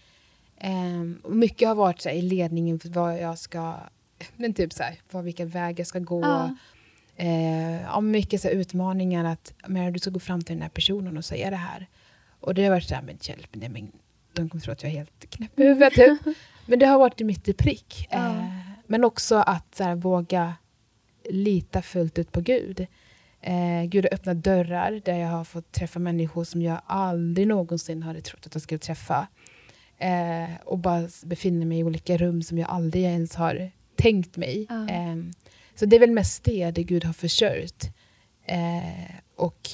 Eh, 0.58 1.02
och 1.24 1.36
mycket 1.36 1.68
har 1.68 1.76
varit 1.76 2.02
så 2.02 2.10
här, 2.10 2.16
i 2.16 2.22
ledningen 2.22 2.80
för 2.80 2.90
vad 2.90 3.20
jag 3.20 3.40
ska, 3.40 3.76
men 4.36 4.54
typ 4.54 4.74
så 4.74 4.84
här, 4.84 4.96
vad, 5.12 5.24
vilka 5.24 5.46
vägar 5.46 5.80
jag 5.80 5.88
ska 5.88 6.00
gå. 6.00 6.22
Ja. 6.22 6.56
Eh, 7.22 7.82
ja, 7.82 8.02
mycket 8.02 8.42
så 8.42 8.50
utmaningar 8.50 9.26
att 9.26 9.54
men, 9.68 9.94
du 9.94 10.00
ska 10.00 10.10
gå 10.10 10.20
fram 10.20 10.42
till 10.42 10.56
den 10.56 10.62
här 10.62 10.70
personen 10.70 11.18
och 11.18 11.26
säga 11.26 11.50
det 11.50 11.56
här. 11.56 11.88
Och 12.40 12.54
det 12.54 12.64
har 12.64 12.72
varit 12.72 12.88
så 12.88 12.96
här, 12.96 13.02
men 13.02 13.18
hjälp, 13.22 13.50
nej, 13.52 13.70
men 13.70 13.92
de 14.34 14.50
kommer 14.50 14.62
tro 14.62 14.72
att 14.72 14.84
jag 14.84 14.92
är 14.92 14.96
helt 14.96 15.30
knäpp 15.30 15.60
i 15.60 15.64
huvudet. 15.64 15.94
Typ. 15.94 16.20
Men 16.66 16.80
det 16.80 16.86
har 16.86 17.00
varit 17.00 17.20
mitt 17.20 17.48
i 17.48 17.54
prick. 17.54 18.08
Ja. 18.12 18.18
Eh, 18.18 18.46
men 18.88 19.04
också 19.04 19.36
att 19.36 19.76
så 19.76 19.84
här, 19.84 19.96
våga 19.96 20.54
lita 21.30 21.82
fullt 21.82 22.20
ut 22.20 22.32
på 22.32 22.42
Gud. 22.42 22.88
Eh, 23.42 23.84
Gud 23.84 24.06
har 24.06 24.14
öppnat 24.14 24.44
dörrar 24.44 25.02
där 25.06 25.18
jag 25.18 25.28
har 25.28 25.44
fått 25.44 25.72
träffa 25.72 26.00
människor 26.00 26.44
som 26.44 26.62
jag 26.62 26.82
aldrig 26.86 27.48
någonsin 27.48 28.04
hade 28.04 28.22
trott 28.22 28.46
att 28.46 28.56
jag 28.56 28.62
skulle 28.62 28.80
träffa. 28.80 29.28
Eh, 29.98 30.50
och 30.66 30.80
bara 30.80 31.08
befinner 31.24 31.66
mig 31.66 31.80
i 31.80 31.84
olika 31.84 32.18
rum 32.18 32.44
som 32.44 32.58
jag 32.58 32.70
aldrig 32.70 33.04
ens 33.04 33.36
har 33.36 33.72
tänkt 33.96 34.38
mig. 34.38 34.66
Ja. 34.70 34.90
Eh, 34.90 35.16
så 35.82 35.86
det 35.86 35.96
är 35.96 36.00
väl 36.00 36.12
mest 36.12 36.44
det, 36.44 36.72
det 36.72 36.84
Gud 36.84 37.04
har 37.04 37.14
försörjt. 37.14 37.90
Eh, 38.46 39.16
och 39.36 39.70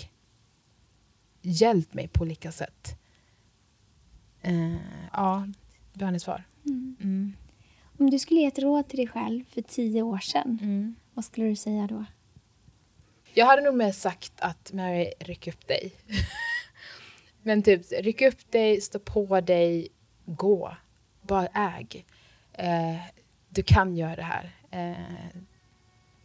hjälpt 1.42 1.94
mig 1.94 2.08
på 2.08 2.22
olika 2.22 2.52
sätt. 2.52 3.00
Eh, 4.42 4.76
ja, 5.14 5.48
bönesvar. 5.94 6.44
Mm. 6.66 7.34
Om 8.00 8.10
du 8.10 8.20
skulle 8.20 8.40
ge 8.40 8.46
ett 8.46 8.60
råd 8.60 8.88
till 8.88 8.98
dig 8.98 9.08
själv 9.08 9.44
för 9.50 9.62
tio 9.62 10.02
år 10.02 10.18
sedan, 10.18 10.60
Mm. 10.62 10.96
vad 11.14 11.26
skulle 11.26 11.48
du 11.48 11.56
säga 11.56 11.88
då? 11.88 12.06
Jag 13.34 13.46
hade 13.46 13.62
nog 13.62 13.76
mer 13.76 13.92
sagt 13.92 14.34
att 14.40 14.74
Mary, 14.74 15.12
ryck 15.20 15.48
upp 15.48 15.68
dig. 15.68 15.92
Men 17.42 17.64
typ, 17.64 17.82
ryck 17.92 18.22
upp 18.22 18.52
dig, 18.52 18.82
stå 18.82 19.00
på 19.00 19.42
dig, 19.42 19.88
gå. 20.26 20.78
Bara 21.22 21.48
äg. 21.48 22.06
Eh, 22.54 22.98
du 23.50 23.64
kan 23.64 23.98
göra 23.98 24.16
det 24.16 24.24
här. 24.24 24.56
Eh, 24.72 25.42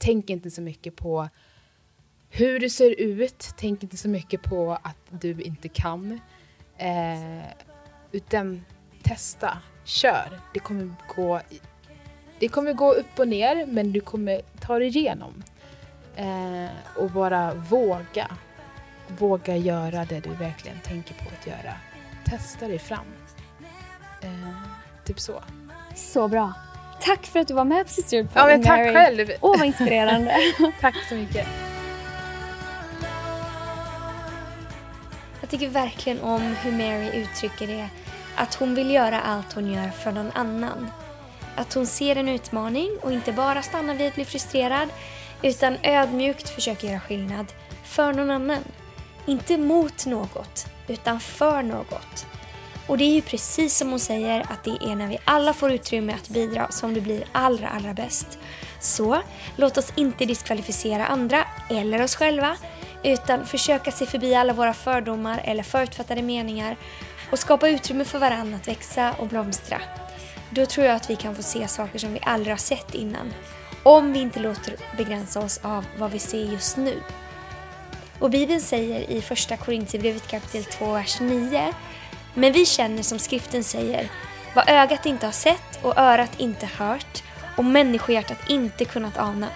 tänk 0.03 0.30
inte 0.30 0.50
så 0.50 0.62
mycket 0.62 0.96
på 0.96 1.28
hur 2.30 2.61
du 2.61 2.70
ser 2.70 3.00
ut. 3.00 3.55
Tänk 3.57 3.82
inte 3.82 3.96
så 3.96 4.09
mycket 4.09 4.42
på 4.42 4.72
att 4.82 4.96
du 5.11 5.42
inte 5.42 5.68
kan. 5.68 6.20
Eh, 6.78 7.44
utan 8.12 8.64
testa, 9.03 9.59
kör. 9.84 10.40
Det 10.55 10.61
kommer 10.61 10.94
gå 11.16 11.40
det 12.38 12.48
kommer 12.48 12.72
gå 12.72 12.92
upp 12.92 13.18
och 13.18 13.28
ner, 13.28 13.66
men 13.66 13.92
du 13.92 14.00
kommer 14.00 14.40
ta 14.61 14.78
dig 14.78 14.88
igenom. 14.88 15.42
Eh, 16.16 16.70
och 16.96 17.11
bara 17.11 17.55
våga. 17.55 18.30
Våga 19.18 19.57
göra 19.57 20.05
det 20.05 20.20
du 20.20 20.30
verkligen 20.30 20.80
tänker 20.80 21.14
på 21.14 21.30
att 21.40 21.46
göra. 21.46 21.74
Testa 22.24 22.68
dig 22.68 22.78
fram. 22.78 23.07
Eh, 24.22 24.28
typ 25.05 25.20
så. 25.20 25.42
Så 25.94 26.28
bra. 26.28 26.53
Tack 27.05 27.26
för 27.26 27.40
att 27.40 27.48
du 27.48 27.55
var 27.55 27.64
med 27.64 27.86
på 27.86 27.92
Sisterhood 27.92 28.28
Ja, 28.34 28.46
men 28.46 28.62
tack 28.62 28.80
själv. 28.80 29.30
Åh, 29.40 29.59
vad 29.59 29.66
inspirerande. 29.66 30.36
Tack 30.80 30.94
så 31.09 31.14
mycket. 31.14 31.46
Jag 35.40 35.50
tycker 35.50 35.68
verkligen 35.68 36.20
om 36.20 36.42
hur 36.42 36.72
Mary 36.72 37.22
uttrycker 37.22 37.66
det. 37.66 37.88
Att 38.36 38.55
hon 38.55 38.74
vill 38.74 38.90
göra 38.90 39.20
allt 39.20 39.53
hon 39.53 39.72
gör 39.72 39.88
för 39.88 40.12
någon 40.12 40.30
annan. 40.34 40.90
Att 41.57 41.74
hon 41.74 41.86
ser 41.86 42.16
en 42.16 42.28
utmaning 42.28 42.90
och 43.03 43.12
inte 43.12 43.32
bara 43.32 43.62
stannar 43.62 43.94
vid 43.94 44.09
att 44.09 44.14
bli 44.14 44.24
frustrerad 44.24 44.88
utan 45.42 45.76
ödmjukt 45.82 46.48
försöker 46.48 46.88
göra 46.88 47.00
skillnad 47.00 47.46
för 47.84 48.12
någon 48.12 48.30
annan. 48.30 48.64
Inte 49.26 49.59
mot 49.59 50.07
något, 50.07 50.66
utan 50.88 51.20
för 51.20 51.62
något. 51.62 52.26
Och 52.87 52.99
det 52.99 53.05
är 53.05 53.14
ju 53.14 53.22
precis 53.22 53.76
som 53.76 53.91
hon 53.91 54.01
säger 54.01 54.41
att 54.41 54.64
det 54.64 54.70
är 54.70 54.97
när 54.97 55.09
vi 55.09 55.18
alla 55.24 55.53
får 55.53 55.72
utrymme 55.72 56.14
att 56.14 56.28
bidra 56.28 56.70
som 56.70 56.95
det 56.95 57.01
blir 57.01 57.24
allra, 57.33 57.68
allra 57.68 57.95
bäst. 57.95 58.39
Så 58.80 59.22
låt 59.57 59.78
oss 59.78 59.93
inte 59.97 60.24
diskvalificera 60.24 61.07
andra 61.07 61.45
eller 61.70 62.03
oss 62.03 62.16
själva 62.16 62.57
utan 63.03 63.47
försöka 63.47 63.91
se 63.91 64.07
förbi 64.07 64.35
alla 64.35 64.53
våra 64.53 64.74
fördomar 64.74 65.41
eller 65.45 65.62
förutfattade 65.62 66.22
meningar 66.22 66.76
och 67.30 67.39
skapa 67.39 67.68
utrymme 67.68 68.05
för 68.05 68.18
varandra 68.18 68.57
att 68.57 68.68
växa 68.68 69.14
och 69.18 69.26
blomstra. 69.26 69.80
Då 70.51 70.66
tror 70.66 70.87
jag 70.87 70.97
att 70.97 71.11
vi 71.11 71.16
kan 71.16 71.37
få 71.37 71.43
se 71.43 71.68
saker 71.68 71.99
som 71.99 72.12
vi 72.12 72.20
aldrig 72.22 72.53
har 72.53 72.59
sett 72.59 72.95
innan. 72.95 73.33
Om 73.83 74.12
vi 74.12 74.20
inte 74.20 74.41
låter 74.41 74.76
begränsa 74.97 75.41
oss 75.41 75.61
av 75.62 75.85
vad 75.99 76.11
vi 76.11 76.18
ser 76.18 76.45
just 76.45 76.76
nu. 76.76 77.03
Och 78.18 78.30
Bibeln 78.30 78.61
säger 78.61 79.11
i 79.11 79.22
första 79.22 79.57
Korintierbrevet 79.57 80.28
kapitel 80.28 80.64
2, 80.64 80.93
vers 80.93 81.20
9 81.20 81.74
men 82.35 82.53
vi 82.53 82.66
känner 82.66 83.03
som 83.03 83.18
skriften 83.18 83.64
säger 83.64 84.09
vad 84.55 84.68
ögat 84.68 85.07
inte 85.07 85.26
har 85.26 85.33
sett 85.33 85.78
och 85.83 85.99
örat 85.99 86.41
inte 86.41 86.66
hört 86.66 87.22
och 87.57 87.64
människohjärtat 87.64 88.51
inte 88.51 88.85
kunnat 88.85 89.18
ana 89.18 89.49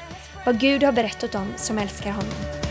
vad 0.46 0.60
Gud 0.60 0.82
har 0.82 0.92
berättat 0.92 1.34
om 1.34 1.52
som 1.56 1.78
älskar 1.78 2.10
honom. 2.10 2.65